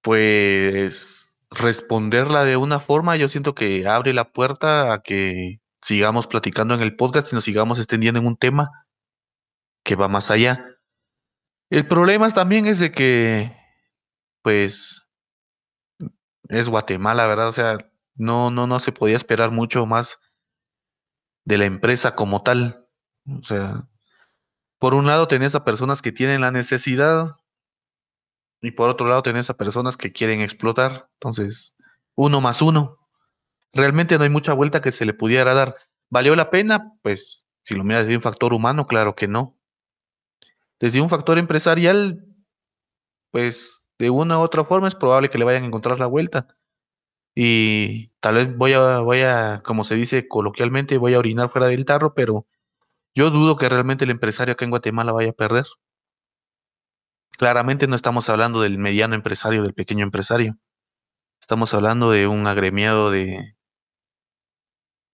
pues 0.01 1.35
responderla 1.51 2.43
de 2.43 2.57
una 2.57 2.79
forma, 2.79 3.15
yo 3.15 3.27
siento 3.27 3.53
que 3.53 3.87
abre 3.87 4.13
la 4.13 4.31
puerta 4.31 4.91
a 4.91 5.03
que 5.03 5.59
sigamos 5.81 6.27
platicando 6.27 6.73
en 6.73 6.81
el 6.81 6.95
podcast 6.95 7.31
y 7.31 7.35
nos 7.35 7.43
sigamos 7.43 7.77
extendiendo 7.77 8.19
en 8.19 8.25
un 8.25 8.37
tema 8.37 8.71
que 9.83 9.95
va 9.95 10.07
más 10.07 10.31
allá. 10.31 10.65
El 11.69 11.87
problema 11.87 12.29
también 12.31 12.65
es 12.65 12.79
de 12.79 12.91
que, 12.91 13.55
pues, 14.41 15.07
es 16.49 16.69
Guatemala, 16.69 17.27
¿verdad? 17.27 17.47
O 17.49 17.53
sea, 17.53 17.77
no, 18.15 18.51
no, 18.51 18.67
no 18.67 18.79
se 18.79 18.91
podía 18.91 19.15
esperar 19.15 19.51
mucho 19.51 19.85
más 19.85 20.19
de 21.45 21.57
la 21.57 21.65
empresa 21.65 22.15
como 22.15 22.43
tal. 22.43 22.87
O 23.27 23.43
sea, 23.43 23.87
por 24.79 24.93
un 24.93 25.07
lado 25.07 25.27
tenés 25.27 25.55
a 25.55 25.63
personas 25.63 26.01
que 26.01 26.11
tienen 26.11 26.41
la 26.41 26.51
necesidad 26.51 27.37
y 28.61 28.71
por 28.71 28.89
otro 28.89 29.07
lado 29.07 29.23
tenés 29.23 29.49
a 29.49 29.57
personas 29.57 29.97
que 29.97 30.11
quieren 30.11 30.41
explotar. 30.41 31.09
Entonces, 31.15 31.75
uno 32.15 32.41
más 32.41 32.61
uno 32.61 33.03
realmente 33.73 34.17
no 34.17 34.23
hay 34.23 34.29
mucha 34.29 34.53
vuelta 34.53 34.81
que 34.81 34.91
se 34.91 35.05
le 35.05 35.13
pudiera 35.13 35.53
dar. 35.53 35.75
¿Valió 36.09 36.35
la 36.35 36.49
pena? 36.49 36.93
Pues 37.01 37.45
si 37.63 37.75
lo 37.75 37.83
miras 37.83 38.05
desde 38.05 38.15
un 38.15 38.21
factor 38.21 38.53
humano, 38.53 38.87
claro 38.87 39.15
que 39.15 39.27
no. 39.27 39.57
Desde 40.79 41.01
un 41.01 41.09
factor 41.09 41.37
empresarial, 41.37 42.25
pues 43.31 43.82
de 44.03 44.09
una 44.09 44.37
u 44.39 44.41
otra 44.41 44.65
forma 44.65 44.87
es 44.87 44.95
probable 44.95 45.29
que 45.29 45.37
le 45.37 45.45
vayan 45.45 45.63
a 45.63 45.67
encontrar 45.67 45.99
la 45.99 46.07
vuelta. 46.07 46.47
Y 47.35 48.09
tal 48.19 48.35
vez 48.35 48.55
voy 48.57 48.73
a, 48.73 48.99
voy 48.99 49.21
a, 49.21 49.61
como 49.65 49.85
se 49.85 49.95
dice 49.95 50.27
coloquialmente, 50.27 50.97
voy 50.97 51.15
a 51.15 51.19
orinar 51.19 51.49
fuera 51.49 51.67
del 51.67 51.85
tarro, 51.85 52.13
pero 52.13 52.45
yo 53.15 53.31
dudo 53.31 53.57
que 53.57 53.69
realmente 53.69 54.05
el 54.05 54.11
empresario 54.11 54.53
acá 54.53 54.65
en 54.65 54.71
Guatemala 54.71 55.13
vaya 55.13 55.31
a 55.31 55.33
perder. 55.33 55.65
Claramente 57.37 57.87
no 57.87 57.95
estamos 57.95 58.29
hablando 58.29 58.61
del 58.61 58.77
mediano 58.77 59.15
empresario, 59.15 59.63
del 59.63 59.73
pequeño 59.73 60.03
empresario. 60.03 60.57
Estamos 61.41 61.73
hablando 61.73 62.11
de 62.11 62.27
un 62.27 62.47
agremiado 62.47 63.11
de 63.11 63.55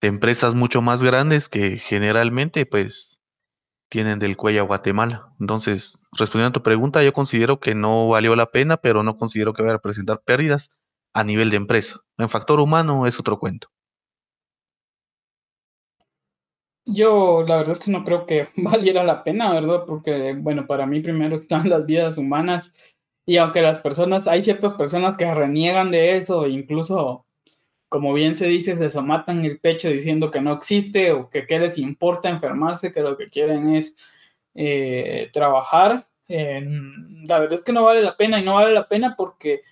de 0.01 0.07
empresas 0.07 0.55
mucho 0.55 0.81
más 0.81 1.03
grandes 1.03 1.49
que 1.49 1.77
generalmente 1.77 2.65
pues 2.65 3.18
tienen 3.89 4.19
del 4.19 4.37
cuello 4.37 4.61
a 4.61 4.65
Guatemala. 4.65 5.33
Entonces, 5.39 6.07
respondiendo 6.17 6.49
a 6.49 6.53
tu 6.53 6.63
pregunta, 6.63 7.03
yo 7.03 7.13
considero 7.13 7.59
que 7.59 7.75
no 7.75 8.07
valió 8.07 8.35
la 8.35 8.51
pena, 8.51 8.77
pero 8.77 9.03
no 9.03 9.17
considero 9.17 9.53
que 9.53 9.63
vaya 9.63 9.75
a 9.75 9.81
presentar 9.81 10.21
pérdidas 10.23 10.69
a 11.13 11.23
nivel 11.23 11.49
de 11.49 11.57
empresa. 11.57 11.99
En 12.17 12.29
factor 12.29 12.59
humano 12.59 13.07
es 13.07 13.19
otro 13.19 13.39
cuento. 13.39 13.69
Yo 16.85 17.43
la 17.47 17.57
verdad 17.57 17.73
es 17.73 17.79
que 17.79 17.91
no 17.91 18.03
creo 18.03 18.25
que 18.25 18.49
valiera 18.55 19.03
la 19.03 19.23
pena, 19.23 19.51
¿verdad? 19.51 19.83
Porque, 19.85 20.35
bueno, 20.39 20.65
para 20.67 20.85
mí 20.85 21.01
primero 21.01 21.35
están 21.35 21.69
las 21.69 21.85
vidas 21.85 22.17
humanas 22.17 22.73
y 23.25 23.37
aunque 23.37 23.61
las 23.61 23.79
personas, 23.81 24.27
hay 24.27 24.43
ciertas 24.43 24.73
personas 24.73 25.15
que 25.15 25.31
reniegan 25.31 25.91
de 25.91 26.17
eso, 26.17 26.47
incluso 26.47 27.27
como 27.89 28.13
bien 28.13 28.35
se 28.35 28.47
dice, 28.47 28.77
se 28.77 28.91
somatan 28.91 29.43
el 29.43 29.59
pecho 29.59 29.89
diciendo 29.89 30.31
que 30.31 30.41
no 30.41 30.53
existe 30.53 31.11
o 31.11 31.29
que 31.29 31.47
qué 31.47 31.59
les 31.59 31.77
importa 31.77 32.29
enfermarse, 32.29 32.93
que 32.93 33.01
lo 33.01 33.17
que 33.17 33.29
quieren 33.29 33.75
es 33.75 33.97
eh, 34.55 35.29
trabajar. 35.33 36.07
la 36.27 37.39
verdad 37.39 37.59
es 37.59 37.65
que 37.65 37.73
no 37.73 37.83
vale 37.83 38.01
la 38.01 38.15
pena 38.15 38.39
y 38.39 38.43
no 38.43 38.55
vale 38.55 38.73
la 38.73 38.87
pena 38.87 39.15
porque 39.17 39.63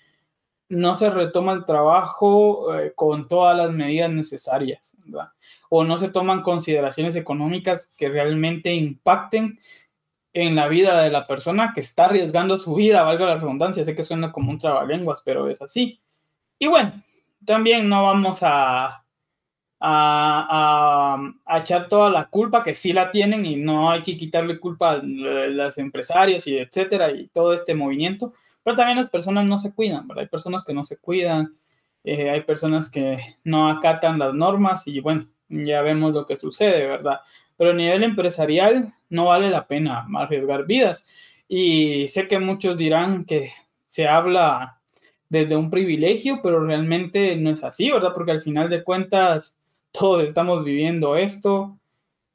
no 0.69 0.93
se 0.95 1.09
retoma 1.09 1.53
el 1.53 1.65
trabajo 1.65 2.75
eh, 2.75 2.93
con 2.95 3.27
todas 3.27 3.55
las 3.55 3.71
medidas 3.71 4.11
necesarias, 4.11 4.97
O 5.69 5.83
no 5.83 5.97
se 5.97 6.09
toman 6.09 6.41
consideraciones 6.41 7.15
económicas 7.15 7.93
que 7.97 8.09
realmente 8.09 8.73
impacten 8.73 9.59
en 10.33 10.55
la 10.55 10.67
vida 10.67 11.01
de 11.01 11.09
la 11.09 11.25
persona 11.25 11.71
que 11.73 11.81
está 11.81 12.05
arriesgando 12.05 12.57
su 12.57 12.75
vida, 12.75 13.03
valga 13.03 13.25
la 13.25 13.35
redundancia, 13.37 13.85
sé 13.85 13.95
que 13.95 14.03
suena 14.03 14.31
como 14.31 14.51
un 14.51 14.57
trabalenguas, 14.57 15.21
pero 15.25 15.47
es 15.47 15.61
así. 15.61 16.01
Y 16.59 16.67
bueno, 16.67 17.01
también 17.47 17.87
no 17.87 18.03
vamos 18.03 18.39
a, 18.41 19.05
a, 19.79 21.17
echar 21.55 21.87
toda 21.87 22.09
la 22.09 22.29
culpa, 22.29 22.61
que 22.63 22.75
sí 22.75 22.91
la 22.91 23.09
tienen 23.09 23.45
y 23.45 23.55
no 23.55 23.89
hay 23.89 24.03
que 24.03 24.17
quitarle 24.17 24.59
culpa 24.59 24.91
a 24.91 25.01
las 25.01 25.77
empresarias 25.77 26.45
y 26.45 26.57
etcétera 26.57 27.11
y 27.11 27.27
todo 27.29 27.53
este 27.53 27.73
movimiento, 27.73 28.33
pero 28.63 28.75
también 28.75 28.97
las 28.97 29.09
personas 29.09 29.45
no 29.45 29.57
se 29.57 29.73
cuidan, 29.73 30.07
¿verdad? 30.07 30.23
Hay 30.23 30.29
personas 30.29 30.65
que 30.65 30.73
no 30.73 30.83
se 30.83 30.97
cuidan, 30.97 31.55
eh, 32.03 32.29
hay 32.29 32.41
personas 32.41 32.91
que 32.91 33.17
no 33.45 33.69
acatan 33.69 34.19
las 34.19 34.33
normas 34.33 34.85
y 34.85 34.99
bueno, 34.99 35.27
ya 35.47 35.81
vemos 35.81 36.13
lo 36.13 36.25
que 36.25 36.35
sucede, 36.35 36.85
¿verdad? 36.85 37.21
Pero 37.55 37.71
a 37.71 37.73
nivel 37.73 38.03
empresarial 38.03 38.93
no 39.09 39.25
vale 39.25 39.49
la 39.49 39.67
pena 39.67 40.05
arriesgar 40.15 40.65
vidas. 40.65 41.07
Y 41.47 42.09
sé 42.09 42.27
que 42.27 42.39
muchos 42.39 42.77
dirán 42.77 43.23
que 43.23 43.51
se 43.85 44.05
habla 44.05 44.76
desde 45.29 45.55
un 45.55 45.69
privilegio, 45.69 46.39
pero 46.41 46.63
realmente 46.65 47.35
no 47.35 47.49
es 47.49 47.63
así, 47.63 47.91
¿verdad? 47.91 48.13
Porque 48.13 48.31
al 48.31 48.41
final 48.41 48.69
de 48.69 48.83
cuentas 48.83 49.57
todos 49.91 50.23
estamos 50.23 50.63
viviendo 50.63 51.15
esto 51.15 51.77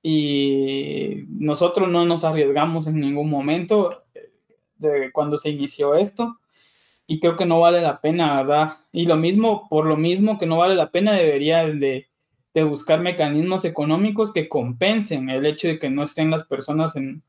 y 0.03 1.25
nosotros 1.29 1.89
no 1.89 2.05
nos 2.05 2.25
arriesgamos 2.25 2.87
en 2.87 3.01
ningún 3.01 3.31
momento 3.31 4.03
de 4.77 5.13
cuando 5.13 5.37
se 5.37 5.51
inició 5.51 5.95
esto 5.95 6.39
y 7.07 7.21
creo 7.21 7.37
que 7.37 7.47
no 7.47 7.61
vale 7.61 7.81
la 7.81 8.01
pena, 8.01 8.37
¿verdad? 8.37 8.79
Y 8.91 9.07
lo 9.07 9.17
mismo, 9.17 9.69
por 9.69 9.87
lo 9.87 9.97
mismo 9.97 10.39
que 10.39 10.47
no 10.47 10.59
vale 10.59 10.75
la 10.75 10.91
pena, 10.91 11.13
debería 11.13 11.67
de, 11.67 12.09
de 12.55 12.65
buscar 12.65 13.01
mecanismos 13.01 13.65
económicos 13.65 14.33
que 14.33 14.49
compensen 14.49 15.29
el 15.31 15.47
hecho 15.47 15.69
de 15.69 15.79
que 15.79 15.91
no 15.91 16.05
estén 16.05 16.31
las 16.31 16.45
personas 16.45 16.97
en, 16.97 17.23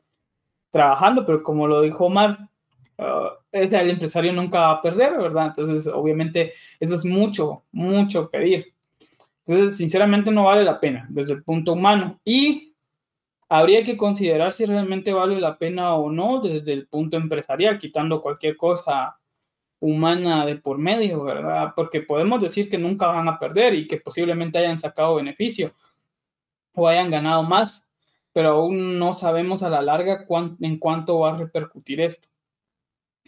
trabajando, 0.71 1.25
pero 1.25 1.43
como 1.43 1.67
lo 1.67 1.81
dijo 1.81 2.05
Omar, 2.05 2.49
uh, 2.97 3.29
el 3.51 3.89
empresario 3.89 4.33
nunca 4.33 4.59
va 4.59 4.71
a 4.71 4.81
perder, 4.81 5.17
¿verdad? 5.17 5.47
Entonces, 5.47 5.91
obviamente, 5.93 6.53
eso 6.79 6.95
es 6.95 7.05
mucho, 7.05 7.63
mucho 7.71 8.29
pedir. 8.29 8.73
Entonces, 9.45 9.77
sinceramente, 9.77 10.31
no 10.31 10.45
vale 10.45 10.63
la 10.63 10.79
pena 10.79 11.05
desde 11.09 11.33
el 11.33 11.43
punto 11.43 11.73
humano. 11.73 12.19
Y 12.23 12.73
habría 13.49 13.83
que 13.83 13.97
considerar 13.97 14.51
si 14.51 14.65
realmente 14.65 15.13
vale 15.13 15.39
la 15.39 15.57
pena 15.57 15.95
o 15.95 16.11
no 16.11 16.39
desde 16.39 16.73
el 16.73 16.87
punto 16.87 17.17
empresarial, 17.17 17.77
quitando 17.77 18.21
cualquier 18.21 18.57
cosa 18.57 19.17
humana 19.79 20.45
de 20.45 20.55
por 20.55 20.77
medio, 20.77 21.23
¿verdad? 21.23 21.73
Porque 21.75 22.01
podemos 22.01 22.41
decir 22.41 22.69
que 22.69 22.77
nunca 22.77 23.07
van 23.07 23.27
a 23.27 23.37
perder 23.37 23.73
y 23.73 23.85
que 23.85 23.97
posiblemente 23.97 24.57
hayan 24.57 24.79
sacado 24.79 25.15
beneficio 25.15 25.73
o 26.73 26.87
hayan 26.87 27.11
ganado 27.11 27.43
más, 27.43 27.85
pero 28.31 28.49
aún 28.49 28.97
no 28.97 29.11
sabemos 29.11 29.61
a 29.61 29.69
la 29.69 29.81
larga 29.81 30.25
en 30.61 30.79
cuánto 30.79 31.19
va 31.19 31.31
a 31.31 31.37
repercutir 31.37 31.99
esto. 31.99 32.29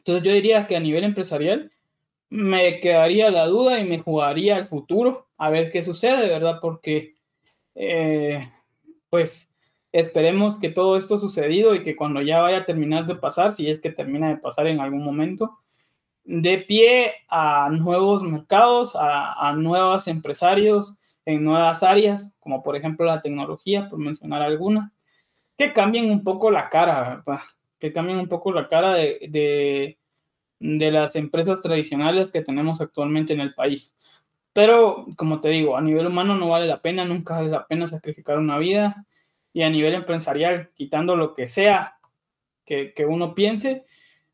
Entonces 0.05 0.23
yo 0.23 0.31
diría 0.31 0.67
que 0.67 0.75
a 0.75 0.79
nivel 0.79 1.03
empresarial 1.03 1.71
me 2.29 2.79
quedaría 2.79 3.31
la 3.31 3.47
duda 3.47 3.79
y 3.79 3.85
me 3.85 3.99
jugaría 3.99 4.55
al 4.55 4.67
futuro 4.67 5.27
a 5.37 5.49
ver 5.49 5.71
qué 5.71 5.83
sucede, 5.83 6.27
¿verdad? 6.27 6.59
Porque, 6.61 7.15
eh, 7.75 8.47
pues, 9.09 9.49
Esperemos 9.95 10.59
que 10.59 10.67
todo 10.67 10.97
esto 10.97 11.15
sucedido 11.15 11.73
y 11.73 11.81
que 11.81 11.95
cuando 11.95 12.21
ya 12.21 12.41
vaya 12.41 12.57
a 12.57 12.65
terminar 12.65 13.05
de 13.05 13.15
pasar, 13.15 13.53
si 13.53 13.69
es 13.69 13.79
que 13.79 13.91
termina 13.91 14.27
de 14.27 14.35
pasar 14.35 14.67
en 14.67 14.81
algún 14.81 15.05
momento, 15.05 15.57
dé 16.25 16.57
pie 16.57 17.13
a 17.29 17.69
nuevos 17.71 18.21
mercados, 18.21 18.93
a, 18.97 19.31
a 19.47 19.53
nuevos 19.53 20.09
empresarios 20.09 20.99
en 21.23 21.45
nuevas 21.45 21.81
áreas, 21.81 22.35
como 22.41 22.61
por 22.61 22.75
ejemplo 22.75 23.05
la 23.05 23.21
tecnología, 23.21 23.87
por 23.89 23.97
mencionar 23.99 24.41
alguna, 24.41 24.91
que 25.57 25.71
cambien 25.71 26.11
un 26.11 26.25
poco 26.25 26.51
la 26.51 26.69
cara, 26.69 27.21
¿verdad? 27.25 27.39
Que 27.79 27.93
cambien 27.93 28.19
un 28.19 28.27
poco 28.27 28.51
la 28.51 28.67
cara 28.67 28.93
de, 28.93 29.19
de, 29.29 29.97
de 30.59 30.91
las 30.91 31.15
empresas 31.15 31.61
tradicionales 31.61 32.31
que 32.31 32.41
tenemos 32.41 32.81
actualmente 32.81 33.33
en 33.33 33.41
el 33.41 33.53
país. 33.53 33.95
Pero, 34.53 35.05
como 35.17 35.41
te 35.41 35.49
digo, 35.49 35.75
a 35.75 35.81
nivel 35.81 36.07
humano 36.07 36.35
no 36.35 36.49
vale 36.49 36.65
la 36.65 36.81
pena, 36.81 37.03
nunca 37.03 37.35
vale 37.35 37.49
la 37.49 37.67
pena 37.67 37.87
sacrificar 37.87 38.37
una 38.37 38.57
vida 38.57 39.05
y 39.51 39.63
a 39.63 39.69
nivel 39.69 39.93
empresarial, 39.93 40.71
quitando 40.75 41.15
lo 41.15 41.33
que 41.33 41.47
sea 41.47 41.97
que, 42.65 42.93
que, 42.93 43.05
uno 43.05 43.35
piense, 43.35 43.85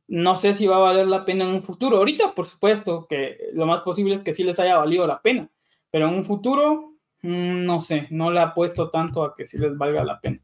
no 0.07 0.37
sé 0.37 0.53
si 0.53 0.67
va 0.67 0.75
a 0.77 0.79
valer 0.79 1.07
la 1.07 1.25
pena 1.25 1.45
en 1.45 1.51
un 1.51 1.63
futuro. 1.63 1.97
Ahorita, 1.97 2.35
por 2.35 2.45
supuesto, 2.45 3.07
que 3.07 3.49
lo 3.53 3.65
más 3.65 3.81
posible 3.81 4.13
es 4.13 4.21
que 4.21 4.33
sí 4.33 4.43
les 4.43 4.59
haya 4.59 4.77
valido 4.77 5.07
la 5.07 5.21
pena, 5.21 5.49
pero 5.89 6.07
en 6.07 6.13
un 6.15 6.25
futuro, 6.25 6.93
mm, 7.23 7.65
no 7.65 7.81
sé, 7.81 8.07
no 8.11 8.29
le 8.29 8.41
apuesto 8.41 8.89
tanto 8.89 9.23
a 9.23 9.35
que 9.35 9.47
sí 9.47 9.57
les 9.57 9.77
valga 9.77 10.03
la 10.03 10.19
pena. 10.19 10.39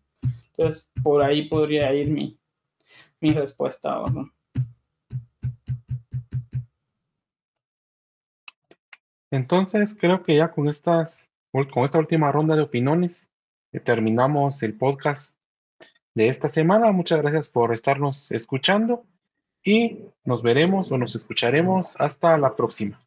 Entonces, 0.58 0.92
por 1.04 1.22
ahí 1.22 1.44
podría 1.44 1.94
ir 1.94 2.10
mi, 2.10 2.37
mi 3.22 3.32
respuesta. 3.34 4.00
¿verdad? 4.00 4.24
Entonces, 9.32 9.96
creo 10.00 10.24
que 10.24 10.36
ya 10.36 10.52
con 10.52 10.70
estas, 10.70 11.24
con 11.52 11.84
esta 11.84 12.00
última 12.00 12.32
ronda 12.32 12.56
de 12.56 12.62
opiniones, 12.62 13.28
terminamos 13.84 14.64
el 14.64 14.78
podcast 14.78 15.36
de 16.16 16.30
esta 16.30 16.50
semana. 16.50 16.92
Muchas 16.92 17.22
gracias 17.22 17.50
por 17.50 17.74
estarnos 17.74 18.32
escuchando 18.32 19.06
y 19.64 20.00
nos 20.24 20.42
veremos 20.42 20.92
o 20.92 20.98
nos 20.98 21.16
escucharemos 21.16 21.96
hasta 22.00 22.38
la 22.38 22.56
próxima. 22.56 23.07